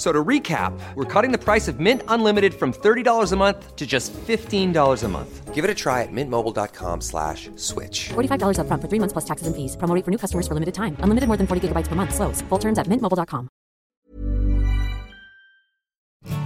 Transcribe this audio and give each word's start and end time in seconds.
So 0.00 0.12
to 0.12 0.24
recap, 0.24 0.72
we're 0.94 1.04
cutting 1.04 1.30
the 1.30 1.36
price 1.36 1.68
of 1.68 1.78
Mint 1.78 2.02
Unlimited 2.08 2.54
from 2.54 2.72
$30 2.72 3.32
a 3.32 3.36
month 3.36 3.76
to 3.76 3.86
just 3.86 4.14
$15 4.14 5.04
a 5.04 5.08
month. 5.08 5.54
Give 5.54 5.62
it 5.62 5.70
a 5.70 5.74
try 5.74 6.00
at 6.00 6.08
mintmobile.com 6.10 7.02
slash 7.02 7.50
switch. 7.56 8.08
$45 8.08 8.60
up 8.60 8.66
front 8.66 8.80
for 8.80 8.88
three 8.88 8.98
months 8.98 9.12
plus 9.12 9.26
taxes 9.26 9.46
and 9.46 9.54
fees. 9.54 9.76
Promo 9.76 10.02
for 10.02 10.10
new 10.10 10.16
customers 10.16 10.48
for 10.48 10.54
limited 10.54 10.72
time. 10.72 10.96
Unlimited 11.00 11.28
more 11.28 11.36
than 11.36 11.46
40 11.46 11.68
gigabytes 11.68 11.86
per 11.86 11.96
month. 11.96 12.14
Slows. 12.14 12.40
Full 12.48 12.58
terms 12.58 12.78
at 12.78 12.86
mintmobile.com. 12.86 13.50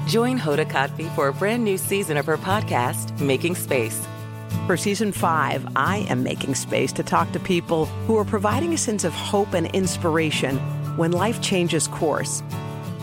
Join 0.09 0.37
Hoda 0.37 0.67
Kotb 0.67 1.09
for 1.15 1.29
a 1.29 1.33
brand 1.33 1.63
new 1.63 1.79
season 1.79 2.17
of 2.17 2.27
her 2.27 2.37
podcast, 2.37 3.21
Making 3.21 3.55
Space. 3.55 4.05
For 4.67 4.77
season 4.77 5.13
five, 5.13 5.65
I 5.77 5.99
am 6.09 6.25
making 6.25 6.57
space 6.57 6.93
to 6.95 7.05
talk 7.05 7.31
to 7.31 7.39
people 7.39 7.87
who 8.09 8.19
are 8.19 8.25
providing 8.25 8.75
a 8.75 8.79
sense 8.79 9.05
of 9.05 9.13
hope 9.13 9.55
and 9.55 9.69
inspiration 9.69 10.59
when 10.97 11.13
life 11.13 11.41
changes 11.41 11.87
course 11.87 12.43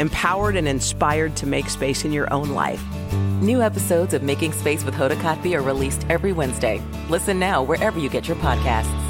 empowered 0.00 0.56
and 0.56 0.66
inspired 0.66 1.36
to 1.36 1.46
make 1.46 1.70
space 1.70 2.04
in 2.04 2.12
your 2.12 2.32
own 2.32 2.50
life. 2.50 2.82
New 3.40 3.62
episodes 3.62 4.12
of 4.12 4.22
Making 4.22 4.52
Space 4.52 4.84
with 4.84 4.94
Hoda 4.94 5.16
Kotb 5.16 5.54
are 5.54 5.62
released 5.62 6.04
every 6.10 6.32
Wednesday. 6.32 6.82
Listen 7.08 7.38
now 7.38 7.62
wherever 7.62 7.98
you 7.98 8.08
get 8.08 8.26
your 8.26 8.36
podcasts. 8.38 9.09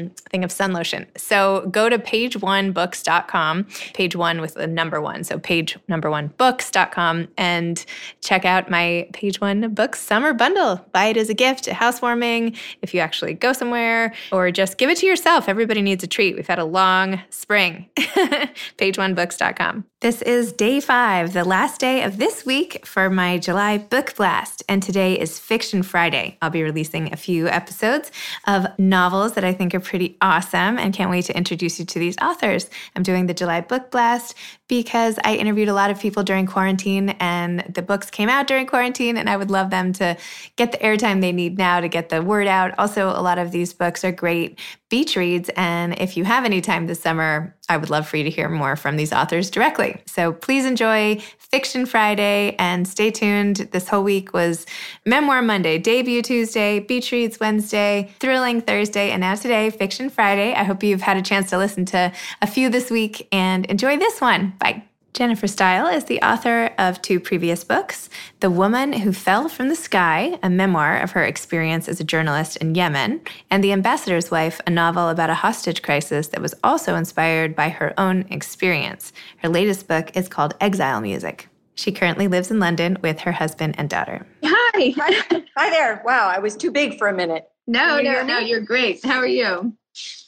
thing 0.09 0.43
of 0.43 0.51
sun 0.51 0.73
lotion. 0.73 1.07
So 1.15 1.67
go 1.71 1.89
to 1.89 1.97
pageonebooks.com, 1.97 3.67
page 3.93 4.15
one 4.15 4.41
with 4.41 4.55
the 4.55 4.67
number 4.67 5.01
one. 5.01 5.23
So 5.23 5.39
page 5.39 5.77
number 5.87 6.09
one 6.09 6.27
books.com 6.37 7.27
and 7.37 7.85
check 8.21 8.45
out 8.45 8.69
my 8.69 9.07
Page 9.13 9.41
One 9.41 9.73
Books 9.73 9.99
Summer 10.01 10.33
Bundle. 10.33 10.85
Buy 10.91 11.07
it 11.07 11.17
as 11.17 11.29
a 11.29 11.33
gift, 11.33 11.67
a 11.67 11.73
housewarming, 11.73 12.55
if 12.81 12.93
you 12.93 12.99
actually 12.99 13.33
go 13.33 13.53
somewhere, 13.53 14.13
or 14.31 14.51
just 14.51 14.77
give 14.77 14.89
it 14.89 14.97
to 14.97 15.05
yourself. 15.05 15.47
Everybody 15.47 15.81
needs 15.81 16.03
a 16.03 16.07
treat. 16.07 16.35
We've 16.35 16.47
had 16.47 16.59
a 16.59 16.65
long 16.65 17.21
spring. 17.29 17.87
PageOneBooks.com. 17.97 19.85
This 20.01 20.23
is 20.23 20.51
day 20.51 20.79
five, 20.79 21.33
the 21.33 21.43
last 21.43 21.79
day 21.79 22.01
of 22.01 22.17
this 22.17 22.43
week 22.43 22.87
for 22.87 23.09
my 23.09 23.37
July 23.37 23.77
book 23.77 24.15
blast. 24.15 24.63
And 24.67 24.81
today 24.81 25.19
is 25.19 25.37
Fiction 25.37 25.83
Friday. 25.83 26.39
I'll 26.41 26.49
be 26.49 26.63
releasing 26.63 27.13
a 27.13 27.17
few 27.17 27.47
episodes 27.47 28.11
of 28.47 28.65
novels 28.79 29.33
that 29.33 29.43
I 29.43 29.53
think 29.53 29.75
are 29.75 29.79
pretty 29.91 30.15
awesome 30.21 30.79
and 30.79 30.93
can't 30.93 31.11
wait 31.11 31.25
to 31.25 31.35
introduce 31.35 31.77
you 31.77 31.83
to 31.83 31.99
these 31.99 32.15
authors. 32.21 32.69
I'm 32.95 33.03
doing 33.03 33.25
the 33.25 33.33
July 33.33 33.59
book 33.59 33.91
blast 33.91 34.35
because 34.71 35.19
I 35.25 35.35
interviewed 35.35 35.67
a 35.67 35.73
lot 35.73 35.91
of 35.91 35.99
people 35.99 36.23
during 36.23 36.45
quarantine 36.45 37.09
and 37.19 37.59
the 37.75 37.81
books 37.81 38.09
came 38.09 38.29
out 38.29 38.47
during 38.47 38.65
quarantine, 38.65 39.17
and 39.17 39.29
I 39.29 39.35
would 39.35 39.51
love 39.51 39.69
them 39.69 39.91
to 39.91 40.15
get 40.55 40.71
the 40.71 40.77
airtime 40.77 41.19
they 41.19 41.33
need 41.33 41.57
now 41.57 41.81
to 41.81 41.89
get 41.89 42.07
the 42.07 42.21
word 42.21 42.47
out. 42.47 42.73
Also, 42.79 43.09
a 43.09 43.19
lot 43.19 43.37
of 43.37 43.51
these 43.51 43.73
books 43.73 44.05
are 44.05 44.13
great 44.13 44.57
beach 44.87 45.15
reads. 45.15 45.49
And 45.55 45.99
if 45.99 46.15
you 46.15 46.25
have 46.25 46.45
any 46.45 46.61
time 46.61 46.87
this 46.87 47.01
summer, 47.01 47.55
I 47.69 47.77
would 47.77 47.89
love 47.89 48.07
for 48.07 48.17
you 48.17 48.25
to 48.25 48.29
hear 48.29 48.49
more 48.49 48.75
from 48.75 48.97
these 48.97 49.13
authors 49.13 49.49
directly. 49.49 50.01
So 50.05 50.33
please 50.33 50.65
enjoy 50.65 51.21
Fiction 51.37 51.85
Friday 51.85 52.57
and 52.59 52.85
stay 52.85 53.09
tuned. 53.09 53.69
This 53.71 53.87
whole 53.87 54.03
week 54.03 54.33
was 54.33 54.65
Memoir 55.05 55.41
Monday, 55.41 55.77
Debut 55.77 56.21
Tuesday, 56.21 56.79
Beach 56.79 57.11
Reads 57.13 57.39
Wednesday, 57.39 58.11
Thrilling 58.19 58.59
Thursday, 58.59 59.11
and 59.11 59.21
now 59.21 59.35
today, 59.35 59.69
Fiction 59.69 60.09
Friday. 60.09 60.53
I 60.53 60.63
hope 60.63 60.83
you've 60.83 61.01
had 61.01 61.15
a 61.15 61.21
chance 61.21 61.49
to 61.51 61.57
listen 61.57 61.85
to 61.85 62.11
a 62.41 62.47
few 62.47 62.69
this 62.69 62.91
week 62.91 63.29
and 63.31 63.65
enjoy 63.67 63.97
this 63.97 64.19
one. 64.19 64.53
Bye. 64.61 64.83
Jennifer 65.13 65.47
Steil 65.47 65.87
is 65.87 66.05
the 66.05 66.21
author 66.21 66.71
of 66.77 67.01
two 67.01 67.19
previous 67.19 67.65
books 67.65 68.09
The 68.39 68.49
Woman 68.49 68.93
Who 68.93 69.11
Fell 69.11 69.49
from 69.49 69.67
the 69.67 69.75
Sky, 69.75 70.39
a 70.41 70.49
memoir 70.49 70.99
of 70.99 71.11
her 71.11 71.25
experience 71.25 71.89
as 71.89 71.99
a 71.99 72.05
journalist 72.05 72.55
in 72.57 72.75
Yemen, 72.75 73.19
and 73.49 73.61
The 73.61 73.73
Ambassador's 73.73 74.31
Wife, 74.31 74.61
a 74.65 74.69
novel 74.69 75.09
about 75.09 75.29
a 75.29 75.35
hostage 75.35 75.81
crisis 75.81 76.27
that 76.27 76.41
was 76.41 76.55
also 76.63 76.95
inspired 76.95 77.57
by 77.57 77.69
her 77.69 77.93
own 77.99 78.25
experience. 78.29 79.11
Her 79.37 79.49
latest 79.49 79.87
book 79.87 80.15
is 80.15 80.29
called 80.29 80.53
Exile 80.61 81.01
Music. 81.01 81.49
She 81.75 81.91
currently 81.91 82.29
lives 82.29 82.51
in 82.51 82.59
London 82.59 82.97
with 83.01 83.19
her 83.21 83.33
husband 83.33 83.75
and 83.77 83.89
daughter. 83.89 84.25
Hi. 84.45 84.93
Hi 85.57 85.69
there. 85.69 86.01
Wow, 86.05 86.31
I 86.33 86.39
was 86.39 86.55
too 86.55 86.71
big 86.71 86.97
for 86.97 87.09
a 87.09 87.13
minute. 87.13 87.49
No, 87.67 87.99
no, 87.99 88.23
no, 88.23 88.39
you're 88.39 88.61
great. 88.61 89.03
How 89.03 89.17
are 89.17 89.27
you? 89.27 89.75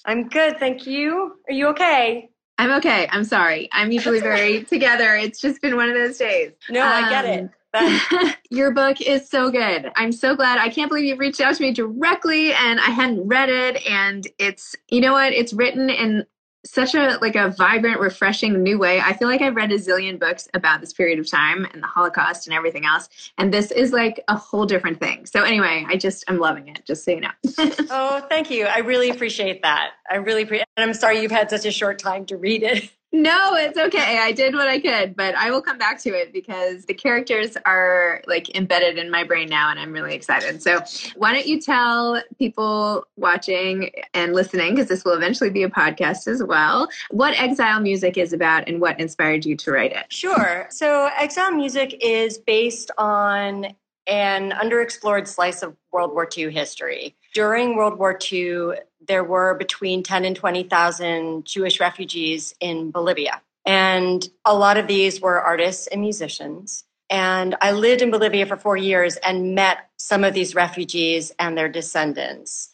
I'm 0.05 0.27
good, 0.27 0.59
thank 0.59 0.85
you. 0.85 1.35
Are 1.47 1.53
you 1.53 1.67
okay? 1.67 2.29
I'm 2.63 2.71
okay. 2.77 3.07
I'm 3.11 3.25
sorry. 3.25 3.67
I'm 3.73 3.91
usually 3.91 4.21
very 4.21 4.63
together. 4.63 5.15
It's 5.15 5.41
just 5.41 5.61
been 5.61 5.75
one 5.75 5.89
of 5.89 5.95
those 5.95 6.17
days. 6.17 6.51
No, 6.69 6.81
um, 6.81 7.03
I 7.03 7.09
get 7.09 7.25
it. 7.25 7.49
Um, 7.73 8.33
your 8.49 8.71
book 8.71 9.01
is 9.01 9.27
so 9.27 9.51
good. 9.51 9.91
I'm 9.97 10.13
so 10.13 10.33
glad. 10.33 10.59
I 10.59 10.69
can't 10.69 10.89
believe 10.89 11.03
you've 11.03 11.19
reached 11.19 11.41
out 11.41 11.55
to 11.55 11.61
me 11.61 11.73
directly 11.73 12.53
and 12.53 12.79
I 12.79 12.91
hadn't 12.91 13.27
read 13.27 13.49
it. 13.49 13.85
And 13.85 14.25
it's, 14.39 14.77
you 14.87 15.01
know 15.01 15.11
what? 15.11 15.33
It's 15.33 15.51
written 15.51 15.89
in 15.89 16.25
such 16.65 16.95
a 16.95 17.17
like 17.21 17.35
a 17.35 17.49
vibrant 17.49 17.99
refreshing 17.99 18.63
new 18.63 18.79
way. 18.79 18.99
I 18.99 19.13
feel 19.13 19.27
like 19.27 19.41
i've 19.41 19.55
read 19.55 19.71
a 19.71 19.77
zillion 19.77 20.19
books 20.19 20.47
about 20.53 20.81
this 20.81 20.93
period 20.93 21.19
of 21.19 21.29
time 21.29 21.65
and 21.73 21.83
the 21.83 21.87
holocaust 21.87 22.47
and 22.47 22.55
everything 22.55 22.85
else 22.85 23.09
and 23.37 23.53
this 23.53 23.71
is 23.71 23.91
like 23.91 24.23
a 24.27 24.35
whole 24.35 24.65
different 24.65 24.99
thing. 24.99 25.25
So 25.25 25.43
anyway 25.43 25.85
i 25.87 25.97
just 25.97 26.23
i'm 26.27 26.39
loving 26.39 26.67
it 26.67 26.83
just 26.85 27.03
so 27.03 27.11
you 27.11 27.21
know. 27.21 27.31
Oh 27.89 28.25
thank 28.29 28.49
you. 28.49 28.65
I 28.65 28.79
really 28.79 29.09
appreciate 29.09 29.61
that. 29.63 29.91
I 30.09 30.15
really 30.15 30.43
appreciate 30.43 30.67
and 30.77 30.89
i'm 30.89 30.93
sorry 30.93 31.21
you've 31.21 31.31
had 31.31 31.49
such 31.49 31.65
a 31.65 31.71
short 31.71 31.99
time 31.99 32.25
to 32.27 32.37
read 32.37 32.63
it 32.63 32.89
no, 33.13 33.53
it's 33.53 33.77
okay. 33.77 34.17
I 34.19 34.31
did 34.31 34.55
what 34.55 34.67
I 34.67 34.79
could, 34.79 35.15
but 35.15 35.35
I 35.35 35.51
will 35.51 35.61
come 35.61 35.77
back 35.77 36.01
to 36.01 36.09
it 36.09 36.33
because 36.33 36.85
the 36.85 36.95
characters 36.95 37.55
are 37.63 38.23
like 38.25 38.55
embedded 38.55 38.97
in 38.97 39.11
my 39.11 39.23
brain 39.23 39.47
now 39.47 39.69
and 39.69 39.79
I'm 39.79 39.93
really 39.93 40.15
excited. 40.15 40.63
So, 40.63 40.81
why 41.15 41.31
don't 41.31 41.45
you 41.45 41.61
tell 41.61 42.23
people 42.39 43.05
watching 43.15 43.91
and 44.15 44.33
listening, 44.33 44.73
because 44.73 44.89
this 44.89 45.05
will 45.05 45.13
eventually 45.13 45.51
be 45.51 45.61
a 45.61 45.69
podcast 45.69 46.27
as 46.27 46.43
well, 46.43 46.89
what 47.11 47.39
Exile 47.39 47.79
Music 47.79 48.17
is 48.17 48.33
about 48.33 48.67
and 48.67 48.81
what 48.81 48.99
inspired 48.99 49.45
you 49.45 49.55
to 49.57 49.71
write 49.71 49.91
it? 49.91 50.11
Sure. 50.11 50.67
So, 50.71 51.09
Exile 51.15 51.51
Music 51.51 51.95
is 52.01 52.39
based 52.39 52.89
on 52.97 53.67
an 54.07 54.51
underexplored 54.51 55.27
slice 55.27 55.61
of 55.61 55.75
World 55.91 56.11
War 56.13 56.27
II 56.35 56.51
history. 56.51 57.15
During 57.33 57.75
World 57.75 57.97
War 57.97 58.17
II, 58.31 58.73
there 59.07 59.23
were 59.23 59.55
between 59.55 60.03
10 60.03 60.25
and 60.25 60.35
20,000 60.35 61.45
Jewish 61.45 61.79
refugees 61.79 62.53
in 62.59 62.91
Bolivia. 62.91 63.41
And 63.65 64.27
a 64.45 64.55
lot 64.55 64.77
of 64.77 64.87
these 64.87 65.21
were 65.21 65.39
artists 65.39 65.87
and 65.87 66.01
musicians. 66.01 66.83
And 67.09 67.55
I 67.61 67.71
lived 67.71 68.01
in 68.01 68.11
Bolivia 68.11 68.45
for 68.45 68.57
four 68.57 68.77
years 68.77 69.17
and 69.17 69.55
met 69.55 69.89
some 69.97 70.23
of 70.23 70.33
these 70.33 70.55
refugees 70.55 71.31
and 71.39 71.57
their 71.57 71.69
descendants. 71.69 72.73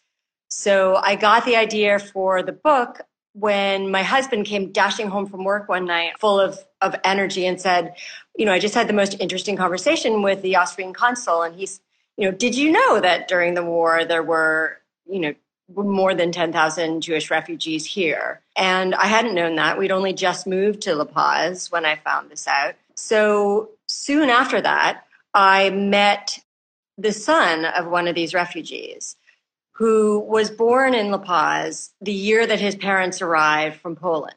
So 0.49 0.95
I 0.95 1.15
got 1.15 1.45
the 1.45 1.55
idea 1.55 1.99
for 1.99 2.41
the 2.41 2.51
book 2.51 3.01
when 3.33 3.91
my 3.91 4.01
husband 4.01 4.45
came 4.45 4.71
dashing 4.71 5.07
home 5.07 5.27
from 5.27 5.43
work 5.43 5.69
one 5.69 5.85
night 5.85 6.19
full 6.19 6.39
of, 6.39 6.57
of 6.81 6.95
energy 7.03 7.45
and 7.45 7.61
said, 7.61 7.95
you 8.35 8.45
know, 8.45 8.51
I 8.51 8.59
just 8.59 8.73
had 8.73 8.87
the 8.87 8.93
most 8.93 9.15
interesting 9.19 9.55
conversation 9.55 10.21
with 10.21 10.41
the 10.41 10.55
Austrian 10.55 10.93
consul. 10.93 11.43
And 11.43 11.55
he's, 11.55 11.79
you 12.17 12.25
know, 12.25 12.35
did 12.35 12.55
you 12.55 12.71
know 12.71 12.99
that 12.99 13.27
during 13.27 13.53
the 13.53 13.63
war 13.63 14.05
there 14.05 14.23
were, 14.23 14.77
you 15.05 15.19
know, 15.19 15.35
more 15.75 16.13
than 16.13 16.31
10,000 16.31 17.01
Jewish 17.01 17.29
refugees 17.29 17.85
here? 17.85 18.41
And 18.55 18.95
I 18.95 19.07
hadn't 19.07 19.35
known 19.35 19.55
that. 19.55 19.77
We'd 19.77 19.91
only 19.91 20.13
just 20.13 20.47
moved 20.47 20.81
to 20.81 20.95
La 20.95 21.05
Paz 21.05 21.71
when 21.71 21.85
I 21.85 21.95
found 21.97 22.29
this 22.29 22.47
out. 22.47 22.75
So 22.95 23.69
soon 23.87 24.29
after 24.29 24.61
that, 24.61 25.05
I 25.33 25.69
met 25.69 26.39
the 26.97 27.13
son 27.13 27.65
of 27.65 27.87
one 27.87 28.07
of 28.07 28.15
these 28.15 28.33
refugees 28.33 29.15
who 29.71 30.19
was 30.19 30.51
born 30.51 30.93
in 30.93 31.11
La 31.11 31.17
Paz 31.17 31.91
the 32.01 32.11
year 32.11 32.45
that 32.45 32.59
his 32.59 32.75
parents 32.75 33.21
arrived 33.21 33.79
from 33.79 33.95
Poland. 33.95 34.35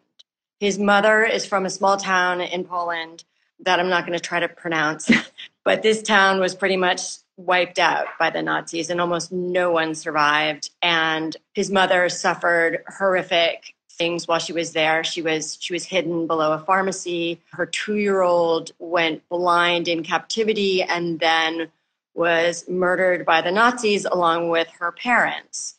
His 0.61 0.79
mother 0.79 1.25
is 1.25 1.45
from 1.45 1.67
a 1.67 1.71
small 1.71 1.97
town 1.97 2.41
in 2.41 2.65
Poland 2.65 3.25
that 3.65 3.81
I'm 3.81 3.89
not 3.89 4.07
going 4.07 4.17
to 4.17 4.25
try 4.25 4.39
to 4.39 4.49
pronounce, 4.49 5.11
but 5.65 5.83
this 5.83 6.03
town 6.03 6.39
was 6.39 6.55
pretty 6.55 6.77
much 6.77 7.01
wiped 7.47 7.79
out 7.79 8.07
by 8.19 8.31
the 8.31 8.43
Nazis 8.43 8.91
and 8.91 9.01
almost 9.01 9.33
no 9.33 9.71
one 9.71 9.95
survived. 9.95 10.71
And 10.83 11.37
his 11.55 11.71
mother 11.71 12.09
suffered 12.09 12.83
horrific 12.99 13.75
things 13.91 14.27
while 14.27 14.39
she 14.39 14.53
was 14.53 14.73
there. 14.73 15.05
She 15.05 15.23
was 15.23 15.59
she 15.61 15.73
was 15.73 15.85
hidden 15.85 16.27
below 16.27 16.53
a 16.53 16.59
pharmacy. 16.59 17.41
Her 17.53 17.67
2-year-old 17.67 18.73
went 18.79 19.29
blind 19.29 19.89
in 19.89 20.03
captivity 20.03 20.83
and 20.83 21.21
then 21.21 21.69
was 22.15 22.69
murdered 22.69 23.25
by 23.25 23.41
the 23.41 23.51
Nazis 23.51 24.05
along 24.05 24.49
with 24.49 24.69
her 24.79 24.93
parents. 24.93 25.77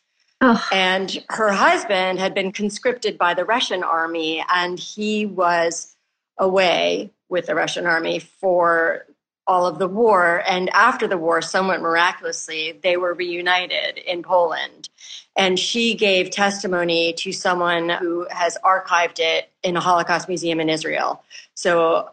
And 0.72 1.24
her 1.30 1.54
husband 1.54 2.20
had 2.20 2.34
been 2.34 2.52
conscripted 2.52 3.18
by 3.18 3.34
the 3.34 3.46
Russian 3.46 3.82
army, 3.82 4.44
and 4.54 4.78
he 4.78 5.26
was 5.26 5.96
away 6.38 7.12
with 7.30 7.46
the 7.46 7.56
Russian 7.56 7.86
army 7.86 8.20
for 8.20 9.06
all 9.48 9.66
of 9.66 9.80
the 9.80 9.88
war. 9.88 10.44
And 10.48 10.70
after 10.70 11.08
the 11.08 11.18
war, 11.18 11.42
somewhat 11.42 11.82
miraculously, 11.82 12.80
they 12.84 12.98
were 12.98 13.14
reunited 13.14 13.98
in 13.98 14.24
Poland. 14.24 14.90
And 15.36 15.60
she 15.60 15.96
gave 15.96 16.30
testimony 16.30 17.14
to 17.14 17.32
someone 17.32 17.90
who 17.90 18.28
has 18.30 18.58
archived 18.64 19.20
it 19.20 19.50
in 19.64 19.76
a 19.76 19.82
Holocaust 19.82 20.28
museum 20.28 20.60
in 20.60 20.70
Israel. 20.70 21.24
So, 21.56 22.10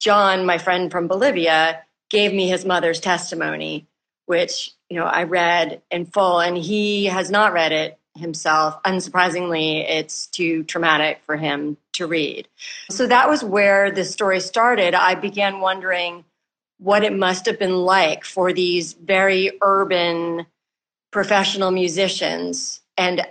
John, 0.00 0.44
my 0.44 0.58
friend 0.58 0.90
from 0.90 1.06
Bolivia, 1.06 1.82
gave 2.10 2.32
me 2.32 2.48
his 2.48 2.64
mother's 2.64 3.00
testimony, 3.00 3.86
which 4.26 4.72
you 4.90 4.98
know 4.98 5.06
I 5.06 5.22
read 5.22 5.82
in 5.90 6.06
full, 6.06 6.40
and 6.40 6.56
he 6.56 7.06
has 7.06 7.30
not 7.30 7.52
read 7.52 7.72
it 7.72 7.98
himself. 8.16 8.82
Unsurprisingly, 8.82 9.88
it's 9.88 10.26
too 10.26 10.64
traumatic 10.64 11.20
for 11.24 11.36
him 11.36 11.76
to 11.92 12.06
read. 12.06 12.48
So 12.90 13.06
that 13.06 13.28
was 13.28 13.42
where 13.42 13.90
the 13.90 14.04
story 14.04 14.40
started. 14.40 14.94
I 14.94 15.14
began 15.14 15.60
wondering 15.60 16.24
what 16.78 17.04
it 17.04 17.12
must 17.12 17.46
have 17.46 17.58
been 17.58 17.76
like 17.76 18.24
for 18.24 18.52
these 18.52 18.94
very 18.94 19.52
urban 19.62 20.46
professional 21.10 21.70
musicians 21.70 22.80
and 22.96 23.26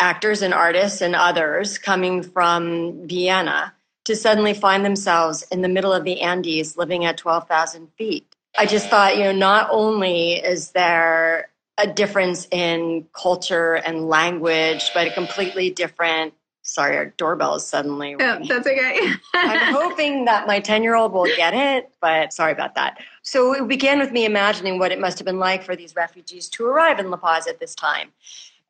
actors 0.00 0.42
and 0.42 0.52
artists 0.52 1.00
and 1.00 1.14
others 1.14 1.78
coming 1.78 2.22
from 2.22 3.06
Vienna 3.06 3.72
to 4.04 4.16
suddenly 4.16 4.52
find 4.52 4.84
themselves 4.84 5.44
in 5.52 5.62
the 5.62 5.68
middle 5.68 5.92
of 5.92 6.04
the 6.04 6.20
Andes 6.20 6.76
living 6.76 7.04
at 7.04 7.16
12,000 7.16 7.88
feet. 7.96 8.26
I 8.58 8.66
just 8.66 8.88
thought, 8.88 9.16
you 9.16 9.24
know, 9.24 9.32
not 9.32 9.68
only 9.70 10.32
is 10.34 10.72
there 10.72 11.48
a 11.78 11.86
difference 11.86 12.46
in 12.50 13.06
culture 13.12 13.74
and 13.74 14.08
language, 14.08 14.90
but 14.92 15.06
a 15.06 15.10
completely 15.12 15.70
different. 15.70 16.34
Sorry, 16.72 16.96
our 16.96 17.06
doorbell 17.18 17.56
is 17.56 17.66
suddenly. 17.66 18.14
Oh, 18.14 18.18
yeah, 18.18 18.38
that's 18.48 18.66
okay. 18.66 19.12
I'm 19.34 19.74
hoping 19.74 20.24
that 20.24 20.46
my 20.46 20.58
10 20.58 20.82
year 20.82 20.94
old 20.94 21.12
will 21.12 21.28
get 21.36 21.52
it, 21.52 21.92
but 22.00 22.32
sorry 22.32 22.52
about 22.52 22.74
that. 22.76 22.98
So 23.20 23.52
it 23.52 23.68
began 23.68 23.98
with 23.98 24.10
me 24.10 24.24
imagining 24.24 24.78
what 24.78 24.90
it 24.90 24.98
must 24.98 25.18
have 25.18 25.26
been 25.26 25.38
like 25.38 25.62
for 25.62 25.76
these 25.76 25.94
refugees 25.94 26.48
to 26.48 26.64
arrive 26.64 26.98
in 26.98 27.10
La 27.10 27.18
Paz 27.18 27.46
at 27.46 27.60
this 27.60 27.74
time. 27.74 28.08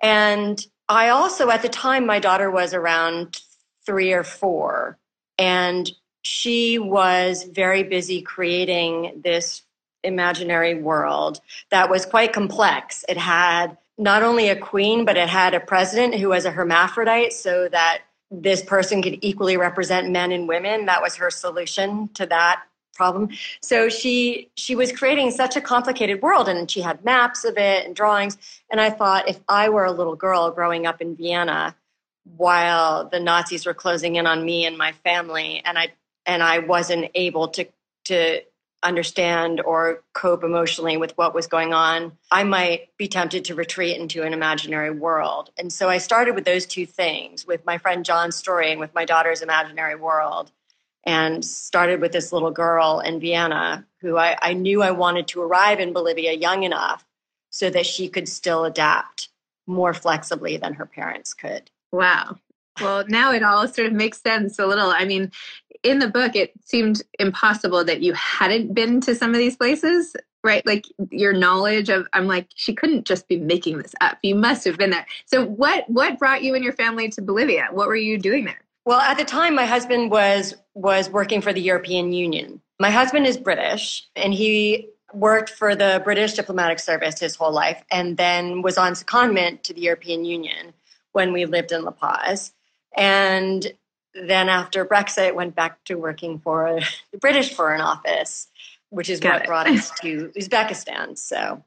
And 0.03 0.67
I 0.89 1.11
also, 1.11 1.49
at 1.51 1.63
the 1.63 1.69
time, 1.69 2.05
my 2.05 2.19
daughter 2.19 2.51
was 2.51 2.75
around 2.75 3.41
three 3.87 4.13
or 4.13 4.25
four. 4.25 4.99
And 5.39 5.89
she 6.23 6.81
was 6.81 7.45
very 7.45 7.85
busy 7.85 8.21
creating 8.21 9.21
this 9.23 9.63
imaginary 10.03 10.75
world 10.75 11.41
that 11.71 11.89
was 11.89 12.05
quite 12.05 12.33
complex. 12.33 13.05
It 13.09 13.17
had 13.17 13.79
not 13.99 14.23
only 14.23 14.49
a 14.49 14.57
queen, 14.57 15.05
but 15.05 15.17
it 15.17 15.29
had 15.29 15.55
a 15.55 15.61
president 15.61 16.15
who 16.15 16.29
was 16.29 16.45
a 16.45 16.51
hermaphrodite 16.51 17.33
so 17.33 17.69
that 17.69 18.03
this 18.31 18.63
person 18.63 19.03
could 19.03 19.19
equally 19.21 19.57
represent 19.57 20.11
men 20.11 20.33
and 20.33 20.49
women. 20.49 20.87
That 20.87 21.03
was 21.03 21.17
her 21.17 21.31
solution 21.31 22.09
to 22.15 22.27
that 22.27 22.63
problem. 22.95 23.31
So 23.61 23.89
she 23.89 24.51
she 24.57 24.75
was 24.75 24.93
creating 24.93 25.31
such 25.31 25.57
a 25.57 25.61
complicated 25.61 26.23
world 26.23 26.49
and 26.49 26.71
she 26.71 26.81
had 26.81 27.05
maps 27.05 27.45
of 27.45 27.57
it 27.57 27.87
and 27.87 27.97
drawings 27.97 28.37
and 28.71 28.81
I 28.81 28.91
thought 28.91 29.29
if 29.29 29.41
I 29.49 29.69
were 29.71 29.87
a 29.87 29.93
little 29.93 30.17
girl 30.17 30.51
growing 30.51 30.87
up 30.87 31.01
in 31.01 31.17
Vienna 31.17 31.75
while 32.37 33.09
the 33.09 33.19
Nazis 33.19 33.67
were 33.67 33.75
closing 33.75 34.17
in 34.17 34.27
on 34.27 34.45
me 34.45 34.67
and 34.67 34.77
my 34.77 34.93
family 34.93 35.63
and 35.65 35.79
I 35.79 35.89
and 36.27 36.43
I 36.43 36.59
wasn't 36.59 37.11
able 37.15 37.49
to 37.49 37.67
to 38.05 38.43
understand 38.83 39.61
or 39.61 40.03
cope 40.13 40.45
emotionally 40.45 40.97
with 40.97 41.17
what 41.17 41.35
was 41.35 41.47
going 41.47 41.73
on, 41.73 42.13
I 42.31 42.45
might 42.45 42.97
be 42.97 43.09
tempted 43.09 43.45
to 43.47 43.55
retreat 43.55 43.99
into 43.99 44.23
an 44.23 44.33
imaginary 44.33 44.91
world. 44.91 45.51
And 45.57 45.73
so 45.73 45.89
I 45.89 45.99
started 45.99 46.35
with 46.35 46.45
those 46.45 46.67
two 46.67 46.87
things 46.87 47.47
with 47.47 47.65
my 47.65 47.79
friend 47.79 48.05
John's 48.05 48.37
story 48.37 48.71
and 48.71 48.81
with 48.81 48.95
my 48.95 49.05
daughter's 49.05 49.43
imaginary 49.43 49.95
world, 49.95 50.51
and 51.05 51.45
started 51.45 52.01
with 52.01 52.13
this 52.13 52.33
little 52.33 52.53
girl 52.53 53.01
in 53.01 53.21
Vienna 53.21 53.85
who 54.01 54.17
I, 54.17 54.37
I 54.41 54.53
knew 54.53 54.83
I 54.83 54.93
wanted 54.93 55.29
to 55.29 55.43
arrive 55.43 55.81
in 55.81 55.93
Bolivia 55.93 56.33
young 56.33 56.63
enough 56.63 57.05
so 57.51 57.71
that 57.71 57.87
she 57.87 58.09
could 58.09 58.29
still 58.29 58.65
adapt 58.65 59.29
more 59.67 59.95
flexibly 59.95 60.57
than 60.57 60.75
her 60.75 60.87
parents 60.87 61.35
could. 61.35 61.71
Wow. 61.93 62.37
Well, 62.81 63.05
now 63.07 63.33
it 63.33 63.43
all 63.43 63.69
sort 63.69 63.87
of 63.87 63.93
makes 63.93 64.21
sense 64.23 64.59
a 64.59 64.67
little. 64.67 64.91
I 64.91 65.05
mean, 65.05 65.31
in 65.83 65.99
the 65.99 66.09
book, 66.09 66.37
it 66.37 66.53
seemed 66.65 67.03
impossible 67.19 67.85
that 67.85 68.03
you 68.03 68.13
hadn't 68.15 68.75
been 68.75 69.01
to 69.03 69.15
some 69.15 69.31
of 69.31 69.37
these 69.37 69.57
places, 69.57 70.15
right? 70.45 70.65
Like 70.65 70.87
your 71.11 71.33
knowledge 71.33 71.89
of, 71.89 72.07
I'm 72.13 72.27
like, 72.27 72.49
she 72.55 72.75
couldn't 72.75 73.05
just 73.05 73.29
be 73.29 73.39
making 73.39 73.79
this 73.79 73.95
up. 74.01 74.19
You 74.23 74.35
must 74.35 74.65
have 74.65 74.79
been 74.79 74.91
there. 74.91 75.07
So, 75.27 75.45
what 75.45 75.89
what 75.89 76.19
brought 76.19 76.43
you 76.43 76.55
and 76.55 76.65
your 76.65 76.73
family 76.73 77.09
to 77.11 77.23
Bolivia? 77.23 77.69
What 77.71 77.89
were 77.89 77.97
you 77.97 78.19
doing 78.19 78.45
there? 78.45 78.61
Well, 78.85 79.01
at 79.01 79.17
the 79.19 79.25
time, 79.25 79.55
my 79.55 79.67
husband 79.67 80.11
was 80.11 80.55
was 80.75 81.11
working 81.11 81.41
for 81.41 81.53
the 81.53 81.61
European 81.61 82.13
Union. 82.13 82.61
My 82.81 82.91
husband 82.91 83.27
is 83.27 83.37
British, 83.37 84.09
and 84.17 84.33
he 84.33 84.89
worked 85.13 85.51
for 85.51 85.75
the 85.75 86.01
British 86.05 86.35
diplomatic 86.35 86.79
service 86.79 87.21
his 87.21 87.37
whole 87.37 87.53
life, 87.53 87.85
and 87.91 88.17
then 88.17 88.63
was 88.63 88.79
on 88.79 88.95
secondment 88.95 89.63
to 89.63 89.75
the 89.75 89.83
European 89.83 90.25
Union 90.25 90.73
when 91.13 91.33
we 91.33 91.45
lived 91.45 91.73
in 91.73 91.85
La 91.85 91.91
Paz. 91.91 92.53
And 92.97 93.73
then 94.15 94.49
after 94.49 94.85
Brexit, 94.85 95.35
went 95.35 95.55
back 95.55 95.83
to 95.85 95.95
working 95.97 96.39
for 96.39 96.79
the 97.13 97.19
British 97.19 97.55
Foreign 97.55 97.81
Office, 97.81 98.49
which 98.91 99.09
is 99.09 99.21
Got 99.21 99.33
what 99.33 99.43
it. 99.43 99.47
brought 99.47 99.69
us 99.69 99.91
to 100.01 100.33
Uzbekistan. 100.37 101.17
So, 101.19 101.63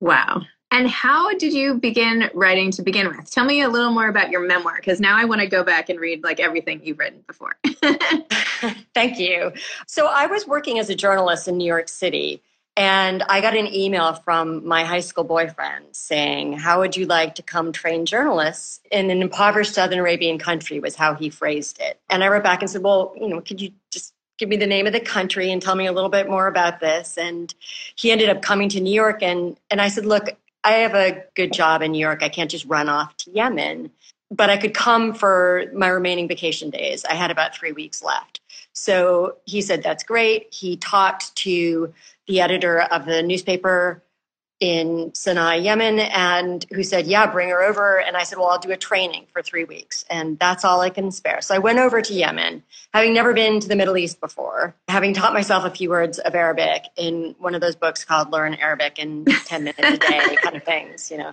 Wow. 0.00 0.42
And 0.72 0.90
how 0.90 1.32
did 1.38 1.52
you 1.54 1.74
begin 1.74 2.28
writing 2.34 2.70
to 2.72 2.82
begin 2.82 3.08
with? 3.08 3.30
Tell 3.30 3.44
me 3.44 3.62
a 3.62 3.68
little 3.68 3.92
more 3.92 4.08
about 4.08 4.30
your 4.30 4.46
memoir, 4.46 4.76
because 4.76 5.00
now 5.00 5.16
I 5.16 5.24
want 5.24 5.40
to 5.40 5.46
go 5.46 5.62
back 5.62 5.88
and 5.88 5.98
read 5.98 6.22
like 6.24 6.40
everything 6.40 6.80
you've 6.82 6.98
written 6.98 7.22
before. 7.26 7.56
thank 8.94 9.18
you. 9.18 9.52
So, 9.86 10.06
I 10.08 10.26
was 10.26 10.46
working 10.46 10.78
as 10.78 10.90
a 10.90 10.94
journalist 10.94 11.48
in 11.48 11.56
New 11.56 11.66
York 11.66 11.88
City, 11.88 12.42
and 12.76 13.22
I 13.30 13.40
got 13.40 13.56
an 13.56 13.72
email 13.72 14.12
from 14.12 14.66
my 14.66 14.84
high 14.84 15.00
school 15.00 15.24
boyfriend 15.24 15.86
saying, 15.92 16.54
How 16.54 16.80
would 16.80 16.94
you 16.94 17.06
like 17.06 17.34
to 17.36 17.42
come 17.42 17.72
train 17.72 18.04
journalists 18.04 18.80
in 18.90 19.10
an 19.10 19.22
impoverished 19.22 19.74
Southern 19.74 19.98
Arabian 19.98 20.38
country? 20.38 20.78
was 20.78 20.94
how 20.94 21.14
he 21.14 21.30
phrased 21.30 21.80
it. 21.80 21.98
And 22.10 22.22
I 22.22 22.28
wrote 22.28 22.44
back 22.44 22.60
and 22.60 22.70
said, 22.70 22.82
Well, 22.82 23.14
you 23.18 23.28
know, 23.28 23.40
could 23.40 23.62
you 23.62 23.72
just 23.90 24.12
give 24.38 24.50
me 24.50 24.56
the 24.56 24.66
name 24.66 24.86
of 24.86 24.92
the 24.92 25.00
country 25.00 25.50
and 25.50 25.62
tell 25.62 25.74
me 25.74 25.86
a 25.86 25.92
little 25.92 26.10
bit 26.10 26.28
more 26.28 26.48
about 26.48 26.80
this? 26.80 27.16
And 27.16 27.54
he 27.94 28.10
ended 28.10 28.28
up 28.28 28.42
coming 28.42 28.68
to 28.68 28.80
New 28.80 28.92
York. 28.92 29.22
And, 29.22 29.58
and 29.70 29.80
I 29.80 29.88
said, 29.88 30.04
Look, 30.04 30.28
I 30.62 30.72
have 30.72 30.94
a 30.94 31.24
good 31.34 31.54
job 31.54 31.80
in 31.80 31.92
New 31.92 31.98
York. 31.98 32.22
I 32.22 32.28
can't 32.28 32.50
just 32.50 32.66
run 32.66 32.90
off 32.90 33.16
to 33.18 33.30
Yemen, 33.30 33.90
but 34.30 34.50
I 34.50 34.58
could 34.58 34.74
come 34.74 35.14
for 35.14 35.64
my 35.72 35.88
remaining 35.88 36.28
vacation 36.28 36.68
days. 36.68 37.06
I 37.06 37.14
had 37.14 37.30
about 37.30 37.54
three 37.54 37.72
weeks 37.72 38.02
left. 38.02 38.40
So 38.74 39.36
he 39.46 39.62
said, 39.62 39.82
That's 39.82 40.04
great. 40.04 40.52
He 40.52 40.76
talked 40.76 41.34
to 41.36 41.94
the 42.26 42.40
editor 42.40 42.80
of 42.80 43.06
the 43.06 43.22
newspaper 43.22 44.02
in 44.58 45.10
Sana'a, 45.10 45.62
Yemen, 45.62 45.98
and 46.00 46.64
who 46.72 46.82
said, 46.82 47.06
Yeah, 47.06 47.30
bring 47.30 47.50
her 47.50 47.62
over. 47.62 48.00
And 48.00 48.16
I 48.16 48.22
said, 48.22 48.38
Well, 48.38 48.48
I'll 48.48 48.58
do 48.58 48.70
a 48.70 48.76
training 48.76 49.26
for 49.32 49.42
three 49.42 49.64
weeks, 49.64 50.04
and 50.08 50.38
that's 50.38 50.64
all 50.64 50.80
I 50.80 50.88
can 50.88 51.10
spare. 51.10 51.42
So 51.42 51.54
I 51.54 51.58
went 51.58 51.78
over 51.78 52.00
to 52.00 52.14
Yemen, 52.14 52.62
having 52.94 53.12
never 53.12 53.34
been 53.34 53.60
to 53.60 53.68
the 53.68 53.76
Middle 53.76 53.98
East 53.98 54.18
before, 54.20 54.74
having 54.88 55.12
taught 55.12 55.34
myself 55.34 55.64
a 55.64 55.70
few 55.70 55.90
words 55.90 56.18
of 56.18 56.34
Arabic 56.34 56.84
in 56.96 57.34
one 57.38 57.54
of 57.54 57.60
those 57.60 57.76
books 57.76 58.04
called 58.04 58.32
Learn 58.32 58.54
Arabic 58.54 58.98
in 58.98 59.24
10 59.44 59.64
minutes 59.64 59.80
a 59.80 59.98
day 59.98 60.36
kind 60.42 60.56
of 60.56 60.64
things, 60.64 61.10
you 61.10 61.18
know. 61.18 61.32